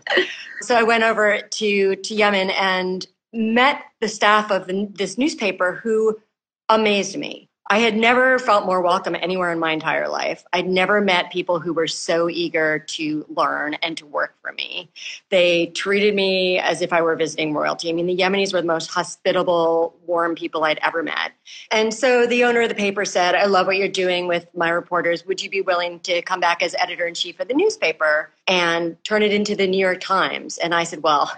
So 0.61 0.75
I 0.75 0.83
went 0.83 1.03
over 1.03 1.39
to, 1.39 1.95
to 1.95 2.13
Yemen 2.13 2.49
and 2.51 3.07
met 3.31 3.83
the 4.01 4.09
staff 4.09 4.51
of 4.51 4.67
the, 4.67 4.89
this 4.91 5.17
newspaper 5.17 5.73
who 5.81 6.19
amazed 6.67 7.17
me. 7.17 7.49
I 7.73 7.79
had 7.79 7.97
never 7.97 8.37
felt 8.37 8.67
more 8.67 8.81
welcome 8.83 9.15
anywhere 9.15 9.51
in 9.51 9.57
my 9.57 9.71
entire 9.71 10.07
life. 10.07 10.43
I'd 10.53 10.67
never 10.67 11.01
met 11.01 11.31
people 11.31 11.59
who 11.59 11.73
were 11.73 11.87
so 11.87 12.29
eager 12.29 12.77
to 12.77 13.25
learn 13.29 13.73
and 13.81 13.97
to 13.97 14.05
work 14.05 14.35
for 14.43 14.51
me. 14.51 14.91
They 15.31 15.65
treated 15.73 16.13
me 16.13 16.59
as 16.59 16.83
if 16.83 16.93
I 16.93 17.01
were 17.01 17.15
visiting 17.15 17.51
royalty. 17.51 17.89
I 17.89 17.93
mean, 17.93 18.05
the 18.05 18.15
Yemenis 18.15 18.53
were 18.53 18.61
the 18.61 18.67
most 18.67 18.91
hospitable, 18.91 19.97
warm 20.05 20.35
people 20.35 20.63
I'd 20.65 20.77
ever 20.83 21.01
met. 21.01 21.31
And 21.71 21.91
so 21.91 22.27
the 22.27 22.43
owner 22.43 22.61
of 22.61 22.69
the 22.69 22.75
paper 22.75 23.05
said, 23.05 23.33
I 23.33 23.45
love 23.45 23.65
what 23.65 23.77
you're 23.77 23.87
doing 23.87 24.27
with 24.27 24.45
my 24.53 24.69
reporters. 24.69 25.25
Would 25.25 25.41
you 25.41 25.49
be 25.49 25.61
willing 25.61 25.99
to 26.01 26.21
come 26.21 26.39
back 26.39 26.61
as 26.61 26.75
editor 26.77 27.07
in 27.07 27.15
chief 27.15 27.39
of 27.39 27.47
the 27.47 27.55
newspaper 27.55 28.29
and 28.47 29.03
turn 29.03 29.23
it 29.23 29.33
into 29.33 29.55
the 29.55 29.65
New 29.65 29.79
York 29.79 29.99
Times? 29.99 30.59
And 30.59 30.75
I 30.75 30.83
said, 30.83 31.01
Well, 31.01 31.31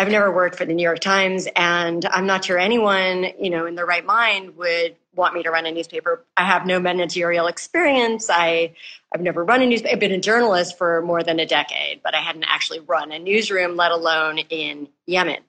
I've 0.00 0.08
never 0.08 0.32
worked 0.32 0.56
for 0.56 0.64
the 0.64 0.72
New 0.72 0.82
York 0.82 1.00
Times, 1.00 1.46
and 1.54 2.06
I'm 2.06 2.24
not 2.24 2.42
sure 2.42 2.58
anyone, 2.58 3.26
you 3.38 3.50
know, 3.50 3.66
in 3.66 3.74
their 3.74 3.84
right 3.84 4.02
mind 4.02 4.56
would 4.56 4.96
want 5.14 5.34
me 5.34 5.42
to 5.42 5.50
run 5.50 5.66
a 5.66 5.70
newspaper. 5.70 6.24
I 6.38 6.46
have 6.46 6.64
no 6.64 6.80
managerial 6.80 7.48
experience. 7.48 8.30
I, 8.30 8.72
I've 9.14 9.20
never 9.20 9.44
run 9.44 9.60
a 9.60 9.66
newspaper. 9.66 9.92
I've 9.92 10.00
been 10.00 10.12
a 10.12 10.18
journalist 10.18 10.78
for 10.78 11.02
more 11.02 11.22
than 11.22 11.38
a 11.38 11.44
decade, 11.44 12.00
but 12.02 12.14
I 12.14 12.22
hadn't 12.22 12.44
actually 12.44 12.80
run 12.80 13.12
a 13.12 13.18
newsroom, 13.18 13.76
let 13.76 13.92
alone 13.92 14.38
in 14.38 14.88
Yemen. 15.04 15.42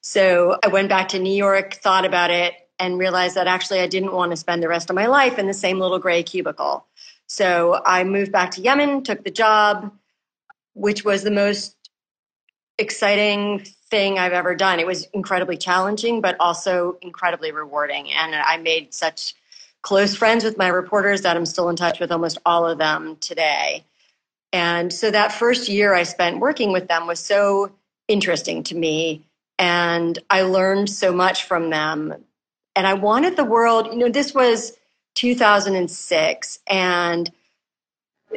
So 0.00 0.58
I 0.64 0.66
went 0.66 0.88
back 0.88 1.10
to 1.10 1.20
New 1.20 1.32
York, 1.32 1.74
thought 1.74 2.04
about 2.04 2.32
it, 2.32 2.54
and 2.80 2.98
realized 2.98 3.36
that 3.36 3.46
actually 3.46 3.78
I 3.78 3.86
didn't 3.86 4.12
want 4.12 4.32
to 4.32 4.36
spend 4.36 4.64
the 4.64 4.68
rest 4.68 4.90
of 4.90 4.96
my 4.96 5.06
life 5.06 5.38
in 5.38 5.46
the 5.46 5.54
same 5.54 5.78
little 5.78 6.00
gray 6.00 6.24
cubicle. 6.24 6.86
So 7.28 7.80
I 7.86 8.02
moved 8.02 8.32
back 8.32 8.50
to 8.52 8.62
Yemen, 8.62 9.04
took 9.04 9.22
the 9.22 9.30
job, 9.30 9.92
which 10.74 11.04
was 11.04 11.22
the 11.22 11.30
most 11.30 11.76
exciting 12.78 13.60
thing 13.90 14.18
I've 14.18 14.32
ever 14.32 14.54
done. 14.54 14.80
It 14.80 14.86
was 14.86 15.04
incredibly 15.12 15.56
challenging, 15.56 16.20
but 16.20 16.36
also 16.40 16.96
incredibly 17.02 17.52
rewarding. 17.52 18.10
And 18.12 18.34
I 18.34 18.56
made 18.56 18.94
such 18.94 19.34
close 19.82 20.16
friends 20.16 20.44
with 20.44 20.56
my 20.56 20.68
reporters 20.68 21.22
that 21.22 21.36
I'm 21.36 21.46
still 21.46 21.68
in 21.68 21.76
touch 21.76 22.00
with 22.00 22.12
almost 22.12 22.38
all 22.46 22.66
of 22.66 22.78
them 22.78 23.16
today. 23.20 23.84
And 24.52 24.92
so 24.92 25.10
that 25.10 25.32
first 25.32 25.68
year 25.68 25.94
I 25.94 26.04
spent 26.04 26.40
working 26.40 26.72
with 26.72 26.88
them 26.88 27.06
was 27.06 27.20
so 27.20 27.72
interesting 28.08 28.62
to 28.64 28.74
me. 28.74 29.22
And 29.58 30.18
I 30.30 30.42
learned 30.42 30.90
so 30.90 31.12
much 31.12 31.44
from 31.44 31.70
them. 31.70 32.14
And 32.74 32.86
I 32.86 32.94
wanted 32.94 33.36
the 33.36 33.44
world, 33.44 33.86
you 33.88 33.96
know, 33.96 34.08
this 34.08 34.34
was 34.34 34.72
2006. 35.14 36.58
And 36.66 37.30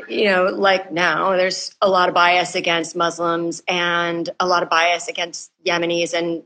you 0.08 0.26
know, 0.26 0.46
like 0.46 0.92
now, 0.92 1.36
there's 1.36 1.74
a 1.82 1.90
lot 1.90 2.10
of 2.10 2.16
bias 2.16 2.56
against 2.56 2.96
Muslims 2.96 3.64
and 3.68 4.30
a 4.40 4.48
lot 4.48 4.64
of 4.64 4.70
bias 4.70 5.08
against 5.08 5.52
Yemenis, 5.66 6.14
and 6.14 6.44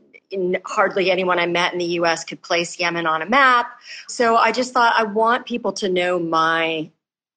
hardly 0.64 1.10
anyone 1.10 1.38
I 1.38 1.46
met 1.46 1.72
in 1.72 1.78
the 1.78 1.98
US 2.00 2.24
could 2.24 2.40
place 2.42 2.78
Yemen 2.78 3.06
on 3.06 3.22
a 3.22 3.28
map. 3.28 3.78
So 4.08 4.36
I 4.36 4.52
just 4.52 4.72
thought, 4.72 4.94
I 4.96 5.04
want 5.04 5.46
people 5.46 5.72
to 5.74 5.88
know 5.88 6.18
my 6.18 6.90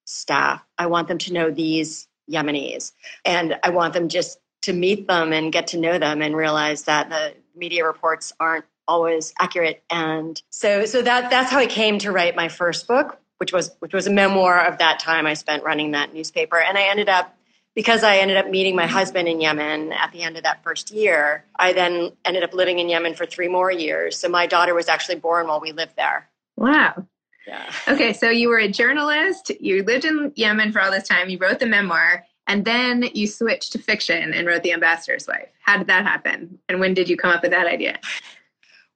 staff. 0.05 0.63
I 0.77 0.88
want 0.88 1.08
them 1.08 1.17
to 1.20 1.34
know 1.34 1.50
these 1.51 2.08
Yemenis, 2.29 2.91
and 3.25 3.58
I 3.63 3.70
want 3.72 3.93
them 3.93 4.10
just 4.10 4.39
to 4.63 4.74
meet 4.74 5.08
them 5.08 5.34
and 5.34 5.51
get 5.51 5.67
to 5.67 5.77
know 5.77 6.00
them 6.00 6.22
and 6.22 6.36
realize 6.36 6.84
that 6.84 7.10
the 7.10 7.34
media 7.55 7.86
reports 7.86 8.34
aren't 8.39 8.65
always 8.88 9.34
accurate 9.39 9.82
and 9.89 10.41
so 10.50 10.86
so 10.86 11.01
that 11.01 11.29
that's 11.29 11.50
how 11.50 11.58
i 11.58 11.65
came 11.65 11.98
to 11.98 12.12
write 12.12 12.36
my 12.36 12.50
first 12.50 12.86
book 12.86 13.17
which 13.43 13.51
was 13.51 13.75
which 13.79 13.93
was 13.93 14.07
a 14.07 14.09
memoir 14.09 14.65
of 14.65 14.77
that 14.77 15.00
time 15.00 15.25
I 15.25 15.33
spent 15.33 15.65
running 15.65 15.91
that 15.91 16.13
newspaper. 16.13 16.62
And 16.62 16.77
I 16.77 16.83
ended 16.83 17.09
up 17.09 17.35
because 17.75 18.01
I 18.01 18.15
ended 18.15 18.38
up 18.38 18.50
meeting 18.50 18.73
my 18.73 18.88
husband 18.88 19.27
in 19.27 19.41
Yemen 19.41 19.91
at 19.91 20.13
the 20.13 20.21
end 20.21 20.38
of 20.38 20.43
that 20.43 20.63
first 20.63 20.91
year, 20.91 21.43
I 21.57 21.73
then 21.73 22.13
ended 22.23 22.43
up 22.43 22.53
living 22.53 22.79
in 22.79 22.88
Yemen 22.88 23.15
for 23.15 23.25
three 23.25 23.50
more 23.50 23.69
years. 23.69 24.17
So 24.17 24.29
my 24.29 24.47
daughter 24.47 24.73
was 24.73 24.88
actually 24.88 25.15
born 25.15 25.47
while 25.47 25.59
we 25.59 25.73
lived 25.73 25.97
there. 25.97 26.29
Wow. 26.55 27.05
Yeah. 27.45 27.69
Okay, 27.89 28.13
so 28.13 28.29
you 28.29 28.47
were 28.47 28.59
a 28.59 28.69
journalist, 28.69 29.51
you 29.59 29.83
lived 29.83 30.05
in 30.05 30.31
Yemen 30.35 30.71
for 30.71 30.79
all 30.79 30.91
this 30.91 31.05
time, 31.05 31.29
you 31.29 31.38
wrote 31.38 31.59
the 31.59 31.65
memoir, 31.65 32.23
and 32.47 32.63
then 32.63 33.09
you 33.13 33.27
switched 33.27 33.73
to 33.73 33.79
fiction 33.79 34.33
and 34.33 34.47
wrote 34.47 34.63
The 34.63 34.71
Ambassador's 34.71 35.27
Wife. 35.27 35.50
How 35.59 35.77
did 35.77 35.88
that 35.88 36.05
happen? 36.05 36.59
And 36.69 36.79
when 36.79 36.93
did 36.93 37.09
you 37.09 37.17
come 37.17 37.31
up 37.31 37.41
with 37.41 37.51
that 37.51 37.67
idea? 37.67 38.00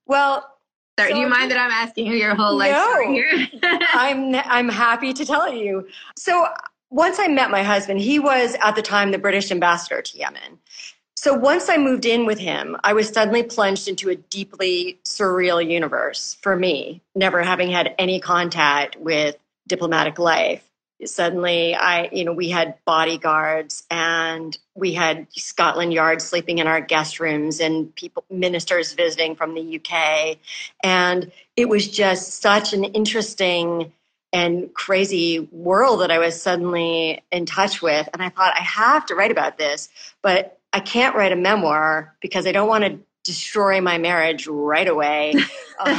Well, 0.06 0.57
Sorry, 0.98 1.10
so 1.10 1.14
do 1.14 1.20
you 1.20 1.28
mind 1.28 1.50
that 1.50 1.58
I'm 1.58 1.70
asking 1.70 2.06
you 2.06 2.14
your 2.14 2.34
whole 2.34 2.56
life 2.56 2.72
no, 2.72 2.90
story 2.90 3.14
here? 3.14 3.48
I'm 3.92 4.34
I'm 4.34 4.68
happy 4.68 5.12
to 5.12 5.24
tell 5.24 5.52
you. 5.52 5.86
So 6.16 6.46
once 6.90 7.18
I 7.20 7.28
met 7.28 7.50
my 7.50 7.62
husband, 7.62 8.00
he 8.00 8.18
was 8.18 8.56
at 8.62 8.74
the 8.74 8.82
time 8.82 9.12
the 9.12 9.18
British 9.18 9.50
ambassador 9.50 10.02
to 10.02 10.18
Yemen. 10.18 10.58
So 11.16 11.34
once 11.34 11.68
I 11.68 11.76
moved 11.76 12.04
in 12.04 12.26
with 12.26 12.38
him, 12.38 12.76
I 12.84 12.92
was 12.92 13.08
suddenly 13.08 13.42
plunged 13.42 13.88
into 13.88 14.08
a 14.08 14.14
deeply 14.14 14.98
surreal 15.04 15.64
universe 15.64 16.36
for 16.42 16.56
me, 16.56 17.02
never 17.14 17.42
having 17.42 17.70
had 17.70 17.94
any 17.98 18.20
contact 18.20 18.96
with 18.96 19.36
diplomatic 19.66 20.18
life 20.18 20.67
suddenly 21.04 21.74
i 21.74 22.08
you 22.12 22.24
know 22.24 22.32
we 22.32 22.48
had 22.48 22.74
bodyguards 22.84 23.84
and 23.90 24.58
we 24.74 24.92
had 24.92 25.26
scotland 25.30 25.92
yard 25.92 26.20
sleeping 26.20 26.58
in 26.58 26.66
our 26.66 26.80
guest 26.80 27.20
rooms 27.20 27.60
and 27.60 27.94
people 27.94 28.24
ministers 28.30 28.92
visiting 28.92 29.36
from 29.36 29.54
the 29.54 29.76
uk 29.76 30.36
and 30.82 31.30
it 31.56 31.68
was 31.68 31.88
just 31.88 32.40
such 32.40 32.72
an 32.72 32.84
interesting 32.84 33.92
and 34.32 34.72
crazy 34.74 35.40
world 35.52 36.00
that 36.00 36.10
i 36.10 36.18
was 36.18 36.40
suddenly 36.40 37.22
in 37.30 37.46
touch 37.46 37.80
with 37.80 38.08
and 38.12 38.22
i 38.22 38.28
thought 38.28 38.54
i 38.56 38.62
have 38.62 39.06
to 39.06 39.14
write 39.14 39.30
about 39.30 39.56
this 39.56 39.88
but 40.22 40.58
i 40.72 40.80
can't 40.80 41.14
write 41.14 41.32
a 41.32 41.36
memoir 41.36 42.14
because 42.20 42.46
i 42.46 42.52
don't 42.52 42.68
want 42.68 42.84
to 42.84 42.98
destroy 43.28 43.78
my 43.82 43.98
marriage 43.98 44.46
right 44.48 44.88
away. 44.88 45.34
Uh, 45.80 45.96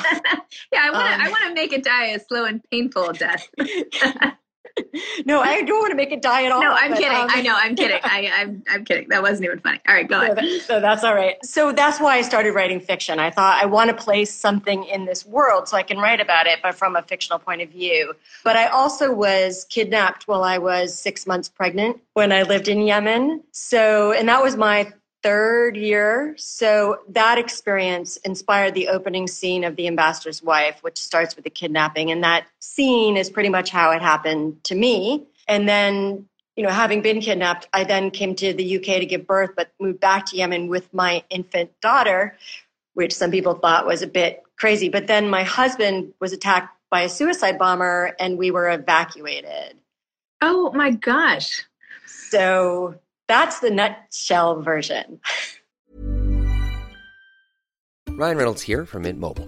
yeah, 0.73 0.81
I 0.83 0.91
want 0.91 1.07
to. 1.07 1.13
Um, 1.13 1.21
I 1.21 1.29
want 1.29 1.43
to 1.47 1.53
make 1.53 1.71
it 1.71 1.85
die 1.85 2.07
a 2.07 2.19
slow 2.19 2.43
and 2.43 2.61
painful 2.69 3.13
death. 3.13 3.47
no, 5.25 5.41
I 5.41 5.61
don't 5.63 5.79
want 5.79 5.91
to 5.91 5.95
make 5.95 6.11
it 6.11 6.21
die 6.21 6.45
at 6.45 6.51
all. 6.51 6.61
No, 6.61 6.71
I'm 6.71 6.91
but, 6.91 6.99
kidding. 6.99 7.17
Um, 7.17 7.27
I 7.29 7.41
know, 7.41 7.53
I'm 7.55 7.75
kidding. 7.75 7.99
I, 8.03 8.21
am 8.21 8.33
I'm, 8.33 8.63
I'm 8.69 8.85
kidding. 8.85 9.09
That 9.09 9.21
wasn't 9.21 9.45
even 9.45 9.59
funny. 9.59 9.79
All 9.87 9.95
right, 9.95 10.07
go 10.07 10.21
ahead. 10.21 10.39
So, 10.39 10.57
so 10.59 10.79
that's 10.79 11.03
all 11.03 11.15
right. 11.15 11.43
So 11.45 11.71
that's 11.71 11.99
why 11.99 12.17
I 12.17 12.21
started 12.21 12.53
writing 12.53 12.79
fiction. 12.79 13.19
I 13.19 13.31
thought 13.31 13.61
I 13.61 13.65
want 13.65 13.89
to 13.89 13.95
place 13.95 14.33
something 14.33 14.83
in 14.85 15.05
this 15.05 15.25
world 15.25 15.67
so 15.67 15.77
I 15.77 15.83
can 15.83 15.97
write 15.97 16.21
about 16.21 16.47
it, 16.47 16.59
but 16.61 16.75
from 16.75 16.95
a 16.95 17.01
fictional 17.01 17.39
point 17.39 17.61
of 17.61 17.69
view. 17.69 18.13
But 18.43 18.55
I 18.55 18.67
also 18.67 19.13
was 19.13 19.65
kidnapped 19.69 20.27
while 20.27 20.43
I 20.43 20.57
was 20.57 20.97
six 20.97 21.27
months 21.27 21.49
pregnant 21.49 21.97
when 22.13 22.31
I 22.31 22.43
lived 22.43 22.67
in 22.67 22.81
Yemen. 22.81 23.43
So, 23.51 24.13
and 24.13 24.27
that 24.29 24.41
was 24.41 24.55
my 24.55 24.91
third 25.21 25.75
year. 25.77 26.33
So 26.37 26.99
that 27.09 27.37
experience 27.37 28.17
inspired 28.17 28.73
the 28.73 28.87
opening 28.87 29.27
scene 29.27 29.63
of 29.63 29.75
The 29.75 29.87
Ambassador's 29.87 30.41
Wife, 30.41 30.81
which 30.81 30.97
starts 30.97 31.35
with 31.35 31.43
the 31.43 31.49
kidnapping. 31.49 32.11
And 32.11 32.23
that 32.23 32.47
scene 32.59 33.17
is 33.17 33.29
pretty 33.29 33.49
much 33.49 33.69
how 33.69 33.91
it 33.91 34.01
happened 34.01 34.63
to 34.65 34.75
me. 34.75 35.27
And 35.47 35.67
then, 35.67 36.27
you 36.55 36.63
know, 36.63 36.69
having 36.69 37.01
been 37.01 37.21
kidnapped, 37.21 37.67
I 37.73 37.83
then 37.83 38.11
came 38.11 38.35
to 38.35 38.53
the 38.53 38.77
UK 38.77 38.99
to 38.99 39.05
give 39.05 39.27
birth, 39.27 39.51
but 39.55 39.71
moved 39.79 39.99
back 39.99 40.25
to 40.27 40.37
Yemen 40.37 40.67
with 40.67 40.93
my 40.93 41.23
infant 41.29 41.71
daughter, 41.81 42.37
which 42.93 43.13
some 43.13 43.31
people 43.31 43.55
thought 43.55 43.85
was 43.85 44.01
a 44.01 44.07
bit 44.07 44.43
crazy. 44.57 44.89
But 44.89 45.07
then 45.07 45.29
my 45.29 45.43
husband 45.43 46.13
was 46.19 46.33
attacked 46.33 46.75
by 46.89 47.01
a 47.01 47.09
suicide 47.09 47.57
bomber 47.57 48.15
and 48.19 48.37
we 48.37 48.51
were 48.51 48.69
evacuated. 48.69 49.77
Oh 50.41 50.71
my 50.73 50.91
gosh. 50.91 51.65
So 52.05 52.95
that's 53.29 53.59
the 53.59 53.69
nutshell 53.69 54.61
version. 54.61 55.21
Ryan 58.09 58.37
Reynolds 58.37 58.61
here 58.63 58.85
from 58.85 59.03
Mint 59.03 59.19
Mobile. 59.19 59.47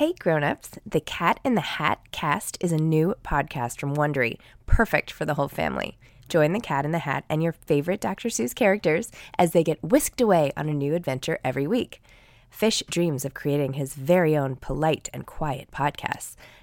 Hey 0.00 0.14
grown-ups, 0.18 0.78
the 0.86 1.00
Cat 1.00 1.40
in 1.44 1.56
the 1.56 1.60
Hat 1.60 2.00
cast 2.10 2.56
is 2.62 2.72
a 2.72 2.78
new 2.78 3.14
podcast 3.22 3.78
from 3.78 3.94
Wondery, 3.94 4.38
perfect 4.64 5.10
for 5.10 5.26
the 5.26 5.34
whole 5.34 5.46
family. 5.46 5.98
Join 6.26 6.54
the 6.54 6.58
Cat 6.58 6.86
in 6.86 6.92
the 6.92 7.00
Hat 7.00 7.26
and 7.28 7.42
your 7.42 7.52
favorite 7.52 8.00
Dr. 8.00 8.30
Seuss 8.30 8.54
characters 8.54 9.10
as 9.38 9.52
they 9.52 9.62
get 9.62 9.84
whisked 9.84 10.22
away 10.22 10.52
on 10.56 10.70
a 10.70 10.72
new 10.72 10.94
adventure 10.94 11.38
every 11.44 11.66
week. 11.66 12.02
Fish 12.48 12.82
dreams 12.88 13.26
of 13.26 13.34
creating 13.34 13.74
his 13.74 13.92
very 13.92 14.34
own 14.34 14.56
polite 14.56 15.10
and 15.12 15.26
quiet 15.26 15.70
podcasts. 15.70 16.34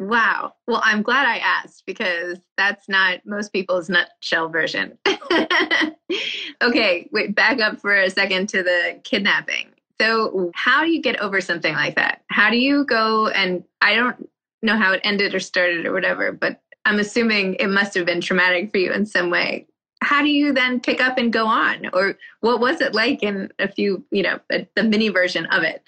Wow. 0.00 0.54
Well, 0.66 0.80
I'm 0.82 1.02
glad 1.02 1.26
I 1.26 1.36
asked 1.36 1.84
because 1.84 2.38
that's 2.56 2.88
not 2.88 3.20
most 3.26 3.52
people's 3.52 3.90
nutshell 3.90 4.48
version. 4.48 4.96
okay, 6.62 7.06
wait, 7.12 7.34
back 7.34 7.60
up 7.60 7.78
for 7.78 7.94
a 7.94 8.08
second 8.08 8.48
to 8.48 8.62
the 8.62 8.98
kidnapping. 9.04 9.68
So, 10.00 10.52
how 10.54 10.84
do 10.84 10.90
you 10.90 11.02
get 11.02 11.20
over 11.20 11.42
something 11.42 11.74
like 11.74 11.96
that? 11.96 12.22
How 12.28 12.48
do 12.48 12.56
you 12.56 12.86
go 12.86 13.28
and 13.28 13.62
I 13.82 13.94
don't 13.94 14.26
know 14.62 14.78
how 14.78 14.94
it 14.94 15.02
ended 15.04 15.34
or 15.34 15.40
started 15.40 15.84
or 15.84 15.92
whatever, 15.92 16.32
but 16.32 16.62
I'm 16.86 16.98
assuming 16.98 17.56
it 17.56 17.68
must 17.68 17.92
have 17.92 18.06
been 18.06 18.22
traumatic 18.22 18.70
for 18.70 18.78
you 18.78 18.94
in 18.94 19.04
some 19.04 19.28
way. 19.28 19.66
How 20.02 20.22
do 20.22 20.28
you 20.28 20.54
then 20.54 20.80
pick 20.80 21.02
up 21.02 21.18
and 21.18 21.30
go 21.30 21.46
on? 21.46 21.90
Or 21.92 22.16
what 22.40 22.58
was 22.58 22.80
it 22.80 22.94
like 22.94 23.22
in 23.22 23.52
a 23.58 23.68
few, 23.68 24.02
you 24.10 24.22
know, 24.22 24.40
the 24.48 24.82
mini 24.82 25.10
version 25.10 25.44
of 25.46 25.62
it? 25.62 25.84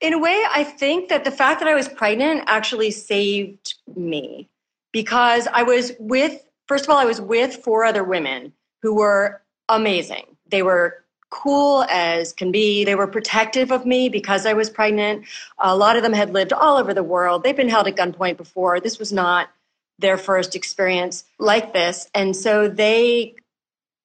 In 0.00 0.12
a 0.12 0.18
way, 0.18 0.44
I 0.50 0.64
think 0.64 1.08
that 1.08 1.24
the 1.24 1.30
fact 1.30 1.60
that 1.60 1.68
I 1.68 1.74
was 1.74 1.88
pregnant 1.88 2.44
actually 2.46 2.90
saved 2.90 3.74
me 3.96 4.48
because 4.92 5.46
I 5.52 5.62
was 5.62 5.92
with, 5.98 6.44
first 6.68 6.84
of 6.84 6.90
all, 6.90 6.98
I 6.98 7.04
was 7.04 7.20
with 7.20 7.56
four 7.56 7.84
other 7.84 8.04
women 8.04 8.52
who 8.82 8.94
were 8.94 9.42
amazing. 9.68 10.26
They 10.48 10.62
were 10.62 11.04
cool 11.30 11.84
as 11.90 12.32
can 12.32 12.52
be. 12.52 12.84
They 12.84 12.94
were 12.94 13.06
protective 13.06 13.72
of 13.72 13.84
me 13.84 14.08
because 14.08 14.46
I 14.46 14.52
was 14.52 14.70
pregnant. 14.70 15.24
A 15.58 15.76
lot 15.76 15.96
of 15.96 16.02
them 16.02 16.12
had 16.12 16.32
lived 16.32 16.52
all 16.52 16.76
over 16.76 16.94
the 16.94 17.02
world. 17.02 17.42
They've 17.42 17.56
been 17.56 17.68
held 17.68 17.88
at 17.88 17.96
gunpoint 17.96 18.36
before. 18.36 18.78
This 18.78 18.98
was 18.98 19.12
not 19.12 19.50
their 19.98 20.16
first 20.16 20.54
experience 20.54 21.24
like 21.38 21.72
this. 21.72 22.08
And 22.14 22.36
so 22.36 22.68
they 22.68 23.34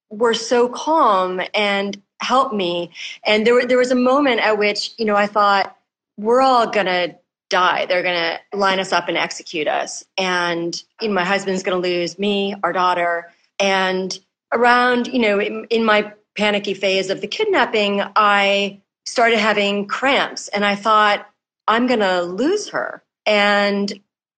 were 0.10 0.34
so 0.34 0.70
calm 0.70 1.42
and 1.54 2.02
helped 2.22 2.54
me. 2.54 2.92
And 3.26 3.46
there, 3.46 3.54
were, 3.54 3.66
there 3.66 3.78
was 3.78 3.92
a 3.92 3.96
moment 3.96 4.42
at 4.42 4.58
which, 4.58 4.94
you 4.98 5.06
know, 5.06 5.16
I 5.16 5.28
thought, 5.28 5.76
we're 6.20 6.42
all 6.42 6.70
going 6.70 6.86
to 6.86 7.16
die. 7.50 7.86
They're 7.86 8.04
going 8.04 8.16
to 8.16 8.58
line 8.58 8.80
us 8.80 8.92
up 8.92 9.08
and 9.08 9.18
execute 9.18 9.68
us. 9.68 10.04
And 10.18 10.82
you 11.02 11.08
know, 11.08 11.14
my 11.14 11.26
husband's 11.26 11.64
going 11.64 11.82
to 11.82 11.88
lose 11.88 12.20
me, 12.20 12.56
our 12.64 12.74
daughter. 12.74 13.32
And 13.58 14.18
around, 14.54 15.08
you 15.08 15.20
know, 15.20 15.40
in, 15.40 15.66
in 15.70 15.84
my 15.84 16.14
panicky 16.36 16.74
phase 16.74 17.10
of 17.10 17.22
the 17.22 17.28
kidnapping, 17.28 18.04
I 18.16 18.82
started 19.06 19.40
having 19.40 19.88
cramps 19.88 20.48
and 20.50 20.64
I 20.64 20.76
thought, 20.76 21.28
I'm 21.68 21.88
going 21.88 22.00
to 22.00 22.22
lose 22.22 22.70
her. 22.70 23.04
And 23.26 23.92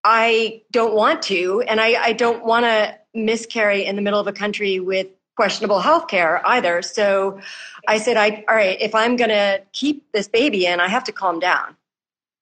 I 0.03 0.61
don't 0.71 0.93
want 0.93 1.21
to. 1.23 1.61
And 1.67 1.79
I, 1.79 2.01
I 2.01 2.13
don't 2.13 2.45
want 2.45 2.65
to 2.65 2.97
miscarry 3.13 3.85
in 3.85 3.95
the 3.95 4.01
middle 4.01 4.19
of 4.19 4.27
a 4.27 4.33
country 4.33 4.79
with 4.79 5.07
questionable 5.35 5.79
health 5.79 6.07
care 6.07 6.41
either. 6.47 6.81
So 6.81 7.39
I 7.87 7.97
said, 7.97 8.17
I, 8.17 8.43
all 8.47 8.55
right, 8.55 8.79
if 8.81 8.93
I'm 8.93 9.15
going 9.15 9.29
to 9.29 9.61
keep 9.71 10.11
this 10.11 10.27
baby 10.27 10.65
in, 10.65 10.79
I 10.79 10.87
have 10.87 11.03
to 11.05 11.11
calm 11.11 11.39
down. 11.39 11.75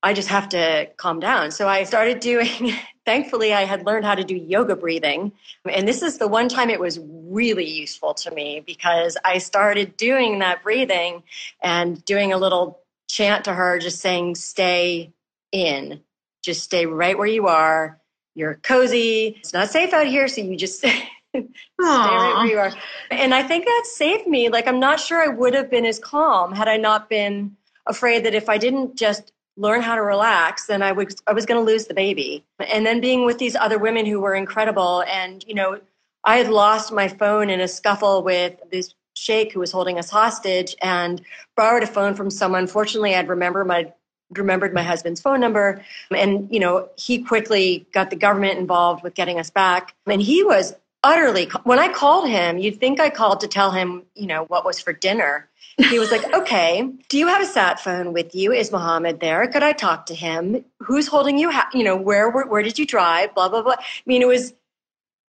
I 0.01 0.13
just 0.13 0.29
have 0.29 0.49
to 0.49 0.89
calm 0.97 1.19
down. 1.19 1.51
So 1.51 1.67
I 1.67 1.83
started 1.83 2.19
doing, 2.19 2.73
thankfully, 3.05 3.53
I 3.53 3.65
had 3.65 3.85
learned 3.85 4.05
how 4.05 4.15
to 4.15 4.23
do 4.23 4.35
yoga 4.35 4.75
breathing. 4.75 5.33
And 5.69 5.87
this 5.87 6.01
is 6.01 6.17
the 6.17 6.27
one 6.27 6.47
time 6.47 6.69
it 6.69 6.79
was 6.79 6.99
really 7.01 7.69
useful 7.69 8.13
to 8.15 8.31
me 8.31 8.63
because 8.65 9.17
I 9.25 9.39
started 9.39 9.97
doing 9.97 10.39
that 10.39 10.63
breathing 10.63 11.23
and 11.61 12.03
doing 12.05 12.31
a 12.31 12.37
little 12.37 12.79
chant 13.07 13.45
to 13.45 13.53
her, 13.53 13.77
just 13.79 13.99
saying, 13.99 14.35
stay 14.35 15.11
in, 15.51 16.01
just 16.41 16.63
stay 16.63 16.85
right 16.85 17.17
where 17.17 17.27
you 17.27 17.47
are. 17.47 17.99
You're 18.35 18.55
cozy. 18.55 19.35
It's 19.39 19.53
not 19.53 19.69
safe 19.69 19.91
out 19.91 20.07
here. 20.07 20.27
So 20.29 20.41
you 20.41 20.55
just 20.55 20.85
Stay 21.35 21.47
right 21.79 22.33
where 22.37 22.45
you 22.47 22.57
are. 22.57 22.71
And 23.11 23.33
I 23.33 23.43
think 23.43 23.65
that 23.65 23.83
saved 23.85 24.27
me. 24.27 24.49
Like, 24.49 24.67
I'm 24.67 24.79
not 24.79 24.99
sure 24.99 25.21
I 25.21 25.27
would 25.27 25.53
have 25.53 25.69
been 25.69 25.85
as 25.85 25.99
calm 25.99 26.53
had 26.53 26.67
I 26.67 26.77
not 26.77 27.09
been 27.09 27.55
afraid 27.85 28.25
that 28.25 28.33
if 28.33 28.49
I 28.49 28.57
didn't 28.57 28.95
just 28.95 29.31
learn 29.57 29.81
how 29.81 29.95
to 29.95 30.01
relax, 30.01 30.65
then 30.65 30.81
I 30.81 30.91
was 30.93 31.17
I 31.27 31.33
was 31.33 31.45
going 31.45 31.63
to 31.63 31.71
lose 31.71 31.85
the 31.85 31.93
baby. 31.93 32.45
And 32.67 32.85
then 32.85 33.01
being 33.01 33.25
with 33.25 33.37
these 33.37 33.55
other 33.55 33.77
women 33.77 34.05
who 34.05 34.19
were 34.19 34.33
incredible, 34.33 35.03
and 35.07 35.43
you 35.47 35.53
know, 35.53 35.79
I 36.23 36.37
had 36.37 36.49
lost 36.49 36.91
my 36.91 37.07
phone 37.07 37.49
in 37.49 37.59
a 37.59 37.67
scuffle 37.67 38.23
with 38.23 38.55
this 38.71 38.95
sheikh 39.13 39.53
who 39.53 39.59
was 39.59 39.71
holding 39.71 39.99
us 39.99 40.09
hostage, 40.09 40.75
and 40.81 41.21
borrowed 41.55 41.83
a 41.83 41.87
phone 41.87 42.15
from 42.15 42.31
someone. 42.31 42.65
Fortunately, 42.67 43.15
I'd 43.15 43.27
remember 43.27 43.65
my 43.65 43.91
remembered 44.31 44.73
my 44.73 44.83
husband's 44.83 45.19
phone 45.19 45.39
number 45.39 45.83
and 46.11 46.47
you 46.53 46.59
know 46.59 46.87
he 46.97 47.23
quickly 47.23 47.87
got 47.93 48.11
the 48.11 48.15
government 48.15 48.59
involved 48.59 49.03
with 49.03 49.15
getting 49.15 49.39
us 49.39 49.49
back 49.49 49.95
and 50.05 50.21
he 50.21 50.43
was 50.43 50.75
utterly 51.03 51.45
when 51.63 51.79
i 51.79 51.87
called 51.87 52.27
him 52.27 52.57
you'd 52.57 52.79
think 52.79 52.99
i 52.99 53.09
called 53.09 53.39
to 53.39 53.47
tell 53.47 53.71
him 53.71 54.03
you 54.15 54.27
know 54.27 54.43
what 54.45 54.65
was 54.65 54.79
for 54.79 54.93
dinner. 54.93 55.47
He 55.77 55.97
was 55.97 56.11
like 56.11 56.33
okay 56.41 56.89
do 57.07 57.17
you 57.17 57.27
have 57.27 57.41
a 57.41 57.45
sat 57.45 57.79
phone 57.79 58.11
with 58.11 58.35
you? 58.35 58.51
Is 58.51 58.71
mohammed 58.71 59.19
there? 59.19 59.47
Could 59.47 59.63
i 59.63 59.71
talk 59.71 60.05
to 60.07 60.15
him? 60.15 60.65
Who's 60.79 61.07
holding 61.07 61.37
you? 61.37 61.51
Ha- 61.51 61.69
you 61.73 61.83
know 61.83 61.95
where, 61.95 62.29
where 62.29 62.45
where 62.45 62.63
did 62.63 62.77
you 62.77 62.85
drive? 62.85 63.33
Blah 63.33 63.49
blah 63.49 63.61
blah. 63.61 63.75
I 63.79 63.83
mean 64.05 64.21
it 64.21 64.27
was 64.27 64.53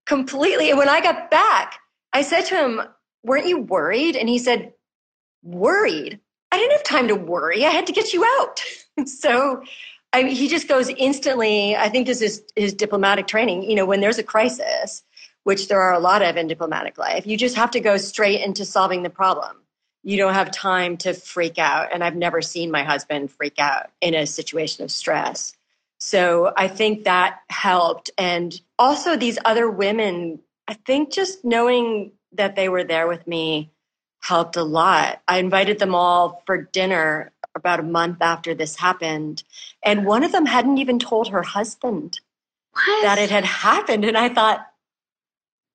completely 0.07 0.71
and 0.71 0.79
when 0.79 0.89
i 0.89 1.01
got 1.01 1.31
back 1.31 1.79
i 2.13 2.23
said 2.23 2.43
to 2.47 2.57
him 2.57 2.83
weren't 3.23 3.47
you 3.47 3.59
worried? 3.59 4.17
And 4.17 4.29
he 4.29 4.39
said 4.39 4.73
worried? 5.43 6.19
I 6.51 6.59
didn't 6.59 6.73
have 6.73 6.83
time 6.83 7.07
to 7.09 7.15
worry. 7.15 7.65
I 7.65 7.71
had 7.71 7.87
to 7.87 7.93
get 7.93 8.13
you 8.13 8.25
out. 8.41 8.63
So 9.07 9.63
I 10.13 10.25
mean, 10.25 10.35
he 10.35 10.49
just 10.49 10.69
goes 10.69 10.89
instantly 10.91 11.77
i 11.77 11.89
think 11.89 12.07
this 12.07 12.21
is 12.21 12.43
his 12.57 12.75
diplomatic 12.75 13.27
training 13.27 13.63
you 13.63 13.77
know 13.77 13.87
when 13.87 14.01
there's 14.01 14.19
a 14.19 14.23
crisis 14.23 15.03
which 15.45 15.69
there 15.69 15.81
are 15.81 15.93
a 15.93 15.99
lot 15.99 16.23
of 16.23 16.37
in 16.37 16.47
diplomatic 16.47 16.99
life. 16.99 17.27
You 17.27 17.37
just 17.37 17.57
have 17.57 17.71
to 17.73 17.81
go 17.81 17.97
straight 17.97 18.41
into 18.45 18.65
solving 18.65 19.03
the 19.03 19.11
problem. 19.11 19.57
You 20.03 20.17
don't 20.17 20.35
have 20.35 20.51
time 20.51 20.97
to 20.99 21.13
freak 21.13 21.59
out. 21.59 21.93
And 21.93 22.03
I've 22.03 22.17
never 22.17 22.41
seen 22.41 22.71
my 22.71 22.83
husband 22.83 23.31
freak 23.31 23.59
out 23.59 23.91
in 24.01 24.15
a 24.15 24.27
situation 24.27 24.85
of 24.85 24.91
stress. 24.91 25.55
So 25.99 26.53
I 26.57 26.69
think 26.69 27.05
that 27.05 27.41
helped. 27.51 28.11
And 28.17 28.59
also, 28.79 29.17
these 29.17 29.39
other 29.45 29.71
women, 29.71 30.41
I 30.67 30.75
think 30.75 31.13
just 31.13 31.45
knowing 31.45 32.13
that 32.33 32.57
they 32.57 32.69
were 32.69 32.85
there 32.85 33.07
with 33.07 33.27
me 33.27 33.71
helped 34.21 34.57
a 34.57 34.63
lot. 34.63 35.21
I 35.29 35.39
invited 35.39 35.79
them 35.79 35.95
all 35.95 36.43
for 36.47 36.57
dinner 36.63 37.33
about 37.55 37.81
a 37.81 37.85
month 37.85 38.19
after 38.21 38.55
this 38.55 38.77
happened. 38.77 39.43
And 39.83 40.07
one 40.07 40.23
of 40.23 40.33
them 40.33 40.47
hadn't 40.47 40.79
even 40.79 40.99
told 40.99 41.29
her 41.29 41.43
husband 41.43 42.21
what? 42.73 43.03
that 43.03 43.19
it 43.19 43.31
had 43.31 43.45
happened. 43.45 44.05
And 44.05 44.17
I 44.17 44.29
thought, 44.29 44.67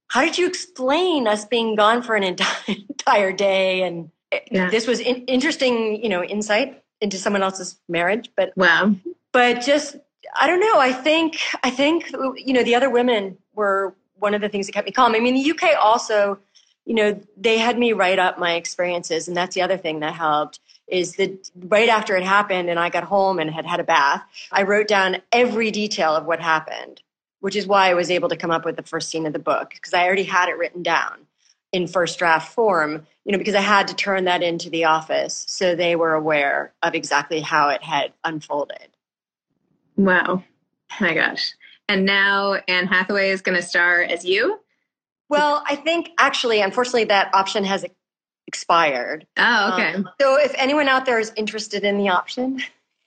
how 0.08 0.22
did 0.22 0.38
you 0.38 0.48
explain 0.48 1.28
us 1.28 1.46
being 1.46 1.76
gone 1.76 2.02
for 2.02 2.16
an 2.16 2.24
entire 2.68 3.32
day? 3.32 3.84
And 3.84 4.12
yeah. 4.52 4.70
this 4.70 4.88
was 4.88 5.00
in- 5.00 5.26
interesting, 5.26 6.02
you 6.02 6.10
know, 6.10 6.24
insight 6.24 6.84
into 7.02 7.18
someone 7.18 7.44
else's 7.44 7.80
marriage. 7.88 8.32
But 8.36 8.54
wow, 8.56 8.96
but 9.32 9.62
just 9.62 9.98
I 10.36 10.48
don't 10.48 10.60
know. 10.60 10.80
I 10.80 10.92
think 10.92 11.40
I 11.64 11.70
think 11.70 12.12
you 12.36 12.54
know 12.54 12.64
the 12.64 12.76
other 12.76 12.90
women 12.90 13.38
were 13.54 13.96
one 14.16 14.34
of 14.34 14.42
the 14.42 14.50
things 14.50 14.68
that 14.68 14.74
kept 14.74 14.86
me 14.86 14.92
calm. 14.92 15.16
I 15.16 15.20
mean, 15.20 15.36
the 15.36 15.52
UK 15.52 15.76
also, 15.82 16.40
you 16.86 16.96
know, 16.96 17.20
they 17.38 17.58
had 17.58 17.78
me 17.78 17.94
write 17.94 18.20
up 18.20 18.40
my 18.40 18.54
experiences, 18.54 19.28
and 19.28 19.36
that's 19.36 19.56
the 19.56 19.62
other 19.62 19.78
thing 19.78 20.00
that 20.00 20.14
helped 20.14 20.60
is 20.88 21.16
that 21.16 21.50
right 21.56 21.90
after 21.90 22.16
it 22.16 22.24
happened 22.24 22.70
and 22.70 22.80
I 22.80 22.90
got 22.90 23.04
home 23.04 23.40
and 23.40 23.50
had 23.50 23.66
had 23.66 23.80
a 23.80 23.84
bath, 23.84 24.22
I 24.52 24.64
wrote 24.64 24.88
down 24.88 25.18
every 25.32 25.72
detail 25.72 26.16
of 26.16 26.26
what 26.26 26.40
happened, 26.40 27.02
which 27.46 27.56
is 27.56 27.68
why 27.68 27.92
I 27.92 27.94
was 27.94 28.10
able 28.10 28.28
to 28.30 28.36
come 28.36 28.50
up 28.50 28.66
with 28.66 28.76
the 28.76 28.82
first 28.82 29.08
scene 29.08 29.28
of 29.28 29.34
the 29.34 29.38
book 29.38 29.70
because 29.70 29.94
I 29.94 30.04
already 30.08 30.24
had 30.24 30.50
it 30.50 30.58
written 30.58 30.82
down 30.82 31.28
in 31.72 31.86
first 31.86 32.18
draft 32.18 32.52
form, 32.52 33.06
you 33.24 33.32
know, 33.32 33.38
because 33.38 33.54
I 33.54 33.62
had 33.62 33.88
to 33.90 33.96
turn 33.96 34.26
that 34.26 34.42
into 34.42 34.72
the 34.72 34.86
office 34.86 35.46
so 35.48 35.76
they 35.76 35.96
were 35.96 36.16
aware 36.16 36.74
of 36.82 36.96
exactly 36.96 37.42
how 37.42 37.70
it 37.70 37.84
had 37.84 38.14
unfolded. 38.24 38.88
Wow. 39.96 40.44
My 41.00 41.14
gosh. 41.14 41.54
And 41.88 42.04
now 42.04 42.56
Anne 42.68 42.88
Hathaway 42.88 43.30
is 43.30 43.44
going 43.44 43.58
to 43.58 43.62
star 43.62 44.02
as 44.02 44.26
you? 44.26 44.60
Well, 45.30 45.64
I 45.68 45.76
think 45.76 46.14
actually, 46.18 46.62
unfortunately, 46.62 47.04
that 47.04 47.30
option 47.36 47.64
has 47.64 47.86
expired. 48.48 49.28
Oh, 49.38 49.74
okay. 49.74 49.94
Um, 49.94 50.10
so 50.20 50.40
if 50.40 50.56
anyone 50.58 50.88
out 50.88 51.06
there 51.06 51.20
is 51.20 51.32
interested 51.36 51.84
in 51.84 52.00
the 52.00 52.10
option, 52.10 52.64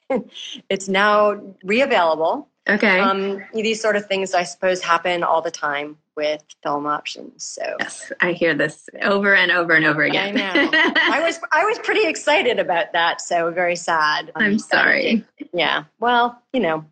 it's 0.70 0.88
now 0.88 1.40
reavailable. 1.64 2.48
Okay. 2.68 3.00
Um, 3.00 3.42
these 3.54 3.80
sort 3.80 3.96
of 3.96 4.06
things, 4.06 4.34
I 4.34 4.42
suppose, 4.42 4.82
happen 4.82 5.22
all 5.22 5.40
the 5.40 5.50
time 5.50 5.96
with 6.16 6.44
film 6.62 6.86
options. 6.86 7.44
So 7.44 7.62
yes, 7.78 8.12
I 8.20 8.32
hear 8.32 8.54
this 8.54 8.88
over 9.02 9.34
and 9.34 9.50
over 9.50 9.72
and 9.74 9.86
over 9.86 10.02
again. 10.02 10.38
I 10.38 10.64
know. 10.64 10.70
I 10.74 11.22
was 11.22 11.38
I 11.52 11.64
was 11.64 11.78
pretty 11.78 12.06
excited 12.06 12.58
about 12.58 12.92
that. 12.92 13.20
So 13.20 13.50
very 13.50 13.76
sad. 13.76 14.32
I'm 14.34 14.58
sorry. 14.58 15.24
Yeah. 15.52 15.84
Well, 16.00 16.42
you 16.52 16.60
know, 16.60 16.84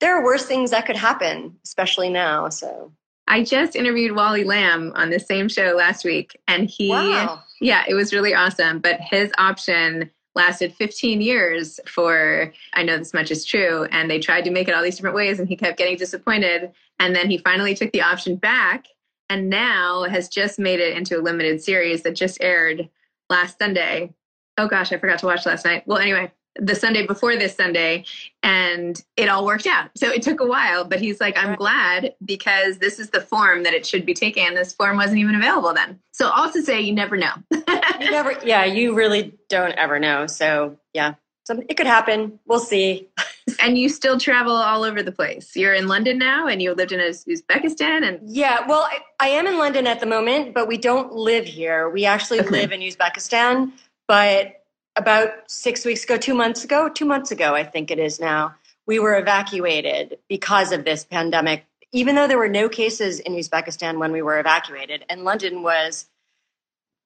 there 0.00 0.16
are 0.16 0.24
worse 0.24 0.44
things 0.46 0.70
that 0.72 0.86
could 0.86 0.96
happen, 0.96 1.56
especially 1.64 2.08
now. 2.08 2.48
So 2.48 2.92
I 3.28 3.44
just 3.44 3.76
interviewed 3.76 4.16
Wally 4.16 4.44
Lamb 4.44 4.92
on 4.96 5.10
the 5.10 5.20
same 5.20 5.48
show 5.48 5.74
last 5.76 6.04
week, 6.04 6.38
and 6.48 6.68
he, 6.68 6.90
wow. 6.90 7.42
yeah, 7.60 7.84
it 7.88 7.94
was 7.94 8.12
really 8.12 8.34
awesome. 8.34 8.80
But 8.80 9.00
his 9.00 9.30
option 9.38 10.10
lasted 10.34 10.74
15 10.74 11.20
years 11.20 11.78
for 11.86 12.52
I 12.72 12.82
know 12.82 12.98
this 12.98 13.14
much 13.14 13.30
is 13.30 13.44
true, 13.44 13.84
and 13.90 14.10
they 14.10 14.18
tried 14.18 14.44
to 14.44 14.50
make 14.50 14.68
it 14.68 14.74
all 14.74 14.82
these 14.82 14.96
different 14.96 15.16
ways, 15.16 15.38
and 15.38 15.48
he 15.48 15.56
kept 15.56 15.78
getting 15.78 15.96
disappointed. 15.96 16.72
And 16.98 17.14
then 17.14 17.28
he 17.30 17.38
finally 17.38 17.74
took 17.74 17.92
the 17.92 18.02
option 18.02 18.36
back, 18.36 18.86
and 19.28 19.50
now 19.50 20.04
has 20.04 20.28
just 20.28 20.58
made 20.58 20.80
it 20.80 20.96
into 20.96 21.18
a 21.18 21.22
limited 21.22 21.62
series 21.62 22.02
that 22.02 22.14
just 22.14 22.42
aired 22.42 22.88
last 23.28 23.58
Sunday. 23.58 24.12
Oh 24.58 24.68
gosh, 24.68 24.92
I 24.92 24.98
forgot 24.98 25.18
to 25.20 25.26
watch 25.26 25.46
last 25.46 25.64
night. 25.64 25.86
Well, 25.86 25.98
anyway, 25.98 26.30
the 26.56 26.74
Sunday 26.74 27.06
before 27.06 27.36
this 27.36 27.54
Sunday, 27.56 28.04
and 28.42 29.02
it 29.16 29.28
all 29.28 29.46
worked 29.46 29.66
out. 29.66 29.90
So 29.96 30.10
it 30.10 30.22
took 30.22 30.40
a 30.40 30.46
while, 30.46 30.84
but 30.84 31.00
he's 31.00 31.20
like, 31.20 31.36
I'm 31.36 31.56
glad 31.56 32.14
because 32.24 32.78
this 32.78 32.98
is 32.98 33.10
the 33.10 33.20
form 33.20 33.62
that 33.62 33.74
it 33.74 33.86
should 33.86 34.04
be 34.04 34.14
taking. 34.14 34.46
And 34.46 34.56
this 34.56 34.72
form 34.72 34.96
wasn't 34.96 35.18
even 35.18 35.34
available 35.34 35.72
then. 35.72 35.98
So 36.12 36.28
also 36.28 36.60
say 36.60 36.80
you 36.80 36.92
never 36.92 37.16
know. 37.16 37.32
you 37.52 38.10
never, 38.10 38.34
yeah, 38.44 38.64
you 38.64 38.94
really 38.94 39.34
don't 39.48 39.72
ever 39.72 39.98
know. 39.98 40.26
So 40.26 40.76
yeah, 40.92 41.14
so 41.44 41.62
it 41.68 41.76
could 41.76 41.86
happen. 41.86 42.38
We'll 42.46 42.60
see. 42.60 43.08
and 43.62 43.76
you 43.76 43.88
still 43.88 44.18
travel 44.18 44.54
all 44.54 44.84
over 44.84 45.02
the 45.02 45.12
place. 45.12 45.56
You're 45.56 45.74
in 45.74 45.88
London 45.88 46.18
now, 46.18 46.46
and 46.46 46.62
you 46.62 46.72
lived 46.74 46.92
in 46.92 47.00
Uzbekistan, 47.00 48.06
and 48.06 48.20
yeah. 48.24 48.66
Well, 48.66 48.82
I, 48.82 48.98
I 49.20 49.28
am 49.28 49.46
in 49.46 49.58
London 49.58 49.86
at 49.86 50.00
the 50.00 50.06
moment, 50.06 50.54
but 50.54 50.68
we 50.68 50.76
don't 50.76 51.12
live 51.12 51.44
here. 51.44 51.88
We 51.90 52.04
actually 52.04 52.40
okay. 52.40 52.50
live 52.50 52.72
in 52.72 52.80
Uzbekistan, 52.80 53.72
but 54.06 54.61
about 54.96 55.50
six 55.50 55.84
weeks 55.84 56.04
ago, 56.04 56.16
two 56.16 56.34
months 56.34 56.64
ago, 56.64 56.88
two 56.88 57.04
months 57.04 57.30
ago, 57.30 57.54
I 57.54 57.64
think 57.64 57.90
it 57.90 57.98
is 57.98 58.20
now, 58.20 58.54
we 58.86 58.98
were 58.98 59.16
evacuated 59.16 60.18
because 60.28 60.72
of 60.72 60.84
this 60.84 61.04
pandemic, 61.04 61.64
even 61.92 62.14
though 62.14 62.26
there 62.26 62.38
were 62.38 62.48
no 62.48 62.68
cases 62.68 63.20
in 63.20 63.34
Uzbekistan 63.34 63.98
when 63.98 64.12
we 64.12 64.22
were 64.22 64.38
evacuated. 64.38 65.04
And 65.08 65.24
London 65.24 65.62
was 65.62 66.06